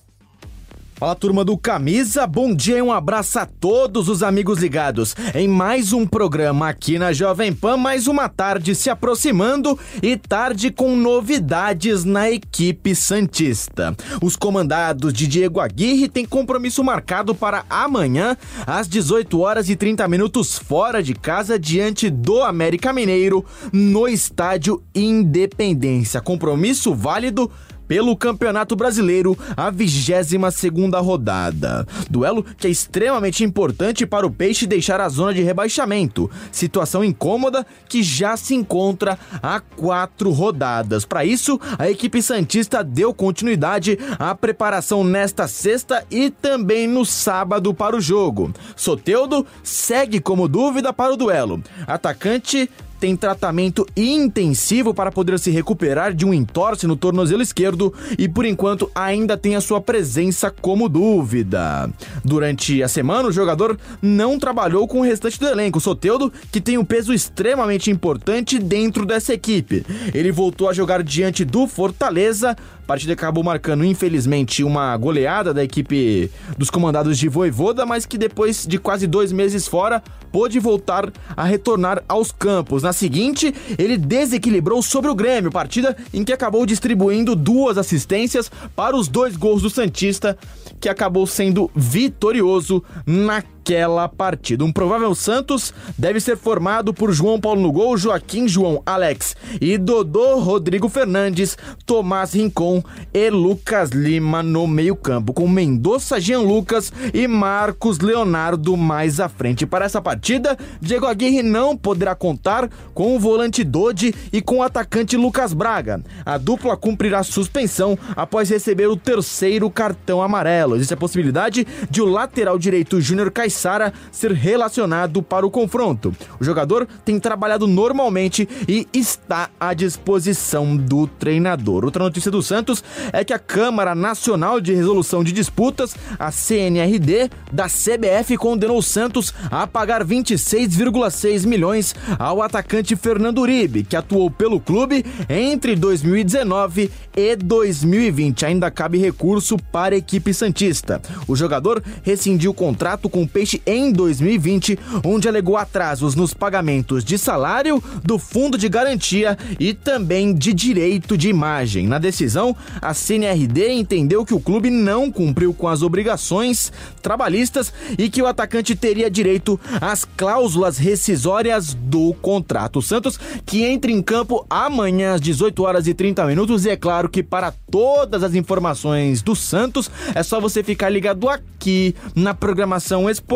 Fala 1.01 1.15
turma 1.15 1.43
do 1.43 1.57
Camisa, 1.57 2.27
bom 2.27 2.53
dia 2.53 2.77
e 2.77 2.81
um 2.83 2.91
abraço 2.91 3.39
a 3.39 3.47
todos 3.47 4.07
os 4.07 4.21
amigos 4.21 4.59
ligados 4.59 5.15
em 5.33 5.47
mais 5.47 5.93
um 5.93 6.05
programa 6.05 6.69
aqui 6.69 6.99
na 6.99 7.11
Jovem 7.11 7.51
Pan, 7.51 7.75
mais 7.75 8.05
uma 8.05 8.29
tarde 8.29 8.75
se 8.75 8.87
aproximando 8.87 9.79
e 9.99 10.15
tarde 10.15 10.69
com 10.69 10.95
novidades 10.95 12.03
na 12.03 12.29
equipe 12.29 12.93
Santista. 12.93 13.97
Os 14.21 14.35
comandados 14.35 15.11
de 15.11 15.25
Diego 15.25 15.59
Aguirre 15.59 16.07
têm 16.07 16.23
compromisso 16.23 16.83
marcado 16.83 17.33
para 17.33 17.65
amanhã 17.67 18.37
às 18.67 18.87
18 18.87 19.39
horas 19.39 19.69
e 19.71 19.75
30 19.75 20.07
minutos 20.07 20.59
fora 20.59 21.01
de 21.01 21.15
casa 21.15 21.57
diante 21.57 22.11
do 22.11 22.43
América 22.43 22.93
Mineiro 22.93 23.43
no 23.73 24.07
estádio 24.07 24.83
Independência. 24.93 26.21
Compromisso 26.21 26.93
válido 26.93 27.49
pelo 27.91 28.15
Campeonato 28.15 28.73
Brasileiro, 28.73 29.37
a 29.57 29.69
22 29.69 30.55
segunda 30.55 31.01
rodada. 31.01 31.85
Duelo 32.09 32.41
que 32.41 32.65
é 32.65 32.69
extremamente 32.69 33.43
importante 33.43 34.05
para 34.05 34.25
o 34.25 34.31
Peixe 34.31 34.65
deixar 34.65 35.01
a 35.01 35.09
zona 35.09 35.33
de 35.33 35.41
rebaixamento. 35.41 36.31
Situação 36.53 37.03
incômoda 37.03 37.67
que 37.89 38.01
já 38.01 38.37
se 38.37 38.55
encontra 38.55 39.19
há 39.43 39.59
quatro 39.59 40.31
rodadas. 40.31 41.03
Para 41.03 41.25
isso, 41.25 41.59
a 41.77 41.91
equipe 41.91 42.21
Santista 42.21 42.81
deu 42.81 43.13
continuidade 43.13 43.99
à 44.17 44.33
preparação 44.33 45.03
nesta 45.03 45.45
sexta 45.45 46.05
e 46.09 46.29
também 46.29 46.87
no 46.87 47.05
sábado 47.05 47.73
para 47.73 47.97
o 47.97 47.99
jogo. 47.99 48.53
Soteudo 48.73 49.45
segue 49.63 50.21
como 50.21 50.47
dúvida 50.47 50.93
para 50.93 51.11
o 51.11 51.17
duelo. 51.17 51.61
Atacante 51.85 52.69
tem 53.01 53.15
tratamento 53.15 53.83
intensivo 53.97 54.93
para 54.93 55.11
poder 55.11 55.39
se 55.39 55.49
recuperar 55.49 56.13
de 56.13 56.23
um 56.23 56.31
entorse 56.31 56.85
no 56.85 56.95
tornozelo 56.95 57.41
esquerdo 57.41 57.91
e 58.15 58.29
por 58.29 58.45
enquanto 58.45 58.91
ainda 58.93 59.35
tem 59.35 59.55
a 59.55 59.61
sua 59.61 59.81
presença 59.81 60.51
como 60.51 60.87
dúvida. 60.87 61.89
Durante 62.23 62.83
a 62.83 62.87
semana, 62.87 63.27
o 63.27 63.31
jogador 63.31 63.75
não 64.03 64.37
trabalhou 64.37 64.87
com 64.87 64.99
o 64.99 65.03
restante 65.03 65.39
do 65.39 65.47
elenco, 65.47 65.79
Soteudo, 65.79 66.31
que 66.51 66.61
tem 66.61 66.77
um 66.77 66.85
peso 66.85 67.11
extremamente 67.11 67.89
importante 67.89 68.59
dentro 68.59 69.03
dessa 69.03 69.33
equipe. 69.33 69.83
Ele 70.13 70.31
voltou 70.31 70.69
a 70.69 70.73
jogar 70.73 71.01
diante 71.01 71.43
do 71.43 71.65
Fortaleza, 71.65 72.55
partida 72.85 73.13
acabou 73.13 73.43
marcando, 73.43 73.83
infelizmente, 73.83 74.63
uma 74.63 74.95
goleada 74.95 75.53
da 75.53 75.63
equipe 75.63 76.29
dos 76.55 76.69
comandados 76.69 77.17
de 77.17 77.27
Voivoda, 77.27 77.83
mas 77.83 78.05
que 78.05 78.17
depois 78.17 78.67
de 78.67 78.77
quase 78.77 79.07
dois 79.07 79.31
meses 79.31 79.67
fora, 79.67 80.03
pôde 80.31 80.59
voltar 80.59 81.11
a 81.35 81.43
retornar 81.43 82.03
aos 82.07 82.31
campos. 82.31 82.83
Na 82.83 82.90
seguinte, 82.93 83.53
ele 83.77 83.97
desequilibrou 83.97 84.81
sobre 84.81 85.09
o 85.09 85.15
Grêmio, 85.15 85.51
partida 85.51 85.95
em 86.13 86.23
que 86.23 86.33
acabou 86.33 86.65
distribuindo 86.65 87.35
duas 87.35 87.77
assistências 87.77 88.51
para 88.75 88.95
os 88.95 89.07
dois 89.07 89.35
gols 89.35 89.61
do 89.61 89.69
Santista, 89.69 90.37
que 90.79 90.89
acabou 90.89 91.27
sendo 91.27 91.69
vitorioso 91.75 92.83
na 93.05 93.43
aquela 93.61 94.09
partida. 94.09 94.65
Um 94.65 94.71
provável 94.71 95.13
Santos 95.13 95.71
deve 95.97 96.19
ser 96.19 96.35
formado 96.35 96.93
por 96.93 97.11
João 97.13 97.39
Paulo 97.39 97.61
no 97.61 97.71
gol, 97.71 97.95
Joaquim 97.95 98.47
João 98.47 98.81
Alex 98.85 99.35
e 99.61 99.77
Dodô 99.77 100.39
Rodrigo 100.39 100.89
Fernandes, 100.89 101.57
Tomás 101.85 102.33
Rincon 102.33 102.83
e 103.13 103.29
Lucas 103.29 103.91
Lima 103.91 104.41
no 104.41 104.65
meio-campo, 104.65 105.31
com 105.31 105.47
Mendonça 105.47 106.19
Jean 106.19 106.39
Lucas 106.39 106.91
e 107.13 107.27
Marcos 107.27 107.99
Leonardo 107.99 108.75
mais 108.75 109.19
à 109.19 109.29
frente. 109.29 109.65
Para 109.65 109.85
essa 109.85 110.01
partida, 110.01 110.57
Diego 110.81 111.05
Aguirre 111.05 111.43
não 111.43 111.77
poderá 111.77 112.15
contar 112.15 112.67
com 112.95 113.15
o 113.15 113.19
volante 113.19 113.63
Dodi 113.63 114.13
e 114.33 114.41
com 114.41 114.57
o 114.57 114.63
atacante 114.63 115.15
Lucas 115.15 115.53
Braga. 115.53 116.01
A 116.25 116.37
dupla 116.37 116.75
cumprirá 116.75 117.21
suspensão 117.21 117.97
após 118.15 118.49
receber 118.49 118.87
o 118.87 118.97
terceiro 118.97 119.69
cartão 119.69 120.21
amarelo. 120.21 120.75
Existe 120.75 120.95
a 120.95 120.97
possibilidade 120.97 121.67
de 121.89 122.01
o 122.01 122.05
lateral 122.05 122.57
direito 122.57 122.99
Júnior 122.99 123.29
Caixinha 123.29 123.50
Sara 123.51 123.93
ser 124.11 124.31
relacionado 124.31 125.21
para 125.21 125.45
o 125.45 125.51
confronto. 125.51 126.15
O 126.39 126.43
jogador 126.43 126.87
tem 127.05 127.19
trabalhado 127.19 127.67
normalmente 127.67 128.47
e 128.67 128.87
está 128.93 129.49
à 129.59 129.73
disposição 129.73 130.75
do 130.75 131.05
treinador. 131.07 131.85
Outra 131.85 132.03
notícia 132.03 132.31
do 132.31 132.41
Santos 132.41 132.83
é 133.13 133.23
que 133.23 133.33
a 133.33 133.39
Câmara 133.39 133.93
Nacional 133.93 134.59
de 134.59 134.73
Resolução 134.73 135.23
de 135.23 135.31
Disputas, 135.31 135.95
a 136.17 136.31
CNRD, 136.31 137.29
da 137.51 137.67
CBF 137.67 138.37
condenou 138.37 138.77
o 138.77 138.83
Santos 138.83 139.33
a 139.49 139.67
pagar 139.67 140.05
26,6 140.05 141.45
milhões 141.45 141.93
ao 142.17 142.41
atacante 142.41 142.95
Fernando 142.95 143.39
Uribe, 143.39 143.83
que 143.83 143.95
atuou 143.95 144.31
pelo 144.31 144.59
clube 144.59 145.05
entre 145.29 145.75
2019 145.75 146.91
e 147.15 147.35
2020. 147.35 148.45
Ainda 148.45 148.71
cabe 148.71 148.97
recurso 148.97 149.57
para 149.71 149.95
a 149.95 149.97
equipe 149.97 150.33
Santista. 150.33 151.01
O 151.27 151.35
jogador 151.35 151.83
rescindiu 152.03 152.51
o 152.51 152.53
contrato 152.53 153.09
com 153.09 153.23
o 153.23 153.27
Peixe 153.41 153.59
em 153.65 153.91
2020, 153.91 154.77
onde 155.03 155.27
alegou 155.27 155.57
atrasos 155.57 156.13
nos 156.13 156.31
pagamentos 156.31 157.03
de 157.03 157.17
salário, 157.17 157.83
do 158.03 158.19
fundo 158.19 158.55
de 158.55 158.69
garantia 158.69 159.35
e 159.59 159.73
também 159.73 160.31
de 160.31 160.53
direito 160.53 161.17
de 161.17 161.27
imagem. 161.27 161.87
Na 161.87 161.97
decisão, 161.97 162.55
a 162.79 162.93
CNRD 162.93 163.71
entendeu 163.71 164.23
que 164.23 164.33
o 164.35 164.39
clube 164.39 164.69
não 164.69 165.11
cumpriu 165.11 165.55
com 165.55 165.67
as 165.67 165.81
obrigações 165.81 166.71
trabalhistas 167.01 167.73
e 167.97 168.11
que 168.11 168.21
o 168.21 168.27
atacante 168.27 168.75
teria 168.75 169.09
direito 169.09 169.59
às 169.81 170.05
cláusulas 170.05 170.77
rescisórias 170.77 171.73
do 171.73 172.13
contrato. 172.21 172.77
O 172.77 172.83
Santos 172.83 173.19
que 173.43 173.63
entra 173.63 173.89
em 173.89 174.03
campo 174.03 174.45
amanhã 174.47 175.15
às 175.15 175.21
18 175.21 175.63
horas 175.63 175.87
e 175.87 175.95
30 175.95 176.27
minutos 176.27 176.63
e 176.63 176.69
é 176.69 176.77
claro 176.77 177.09
que 177.09 177.23
para 177.23 177.51
todas 177.71 178.21
as 178.21 178.35
informações 178.35 179.23
do 179.23 179.35
Santos 179.35 179.89
é 180.13 180.21
só 180.21 180.39
você 180.39 180.63
ficar 180.63 180.89
ligado 180.89 181.27
aqui 181.27 181.95
na 182.13 182.35
programação 182.35 183.09
esportiva 183.09 183.30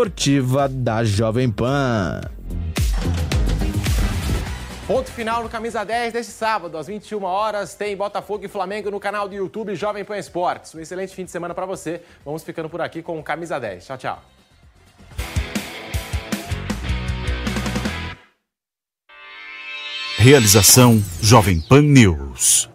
da 0.70 1.06
Jovem 1.06 1.50
Pan. 1.50 2.20
Ponto 4.86 5.10
final 5.10 5.42
no 5.42 5.48
Camisa 5.48 5.86
10 5.86 6.12
deste 6.12 6.34
sábado, 6.34 6.78
às 6.78 6.88
21 6.88 7.24
horas, 7.24 7.76
tem 7.76 7.96
Botafogo 7.96 8.44
e 8.44 8.50
Flamengo 8.50 8.92
no 8.92 9.00
canal 9.00 9.30
do 9.30 9.34
YouTube 9.34 9.74
Jovem 9.74 10.04
Pan 10.04 10.18
Esportes. 10.18 10.76
Um 10.76 10.82
excelente 10.82 11.16
fim 11.16 11.24
de 11.24 11.32
semana 11.32 11.54
para 11.54 11.66
você. 11.66 12.02
Vamos 12.26 12.44
ficando 12.44 12.70
por 12.70 12.82
aqui 12.82 13.02
com 13.02 13.18
o 13.18 13.24
Camisa 13.24 13.58
10. 13.58 13.86
Tchau, 13.86 13.98
tchau. 13.98 14.22
Realização 20.18 21.02
Jovem 21.22 21.62
Pan 21.62 21.84
News. 21.84 22.75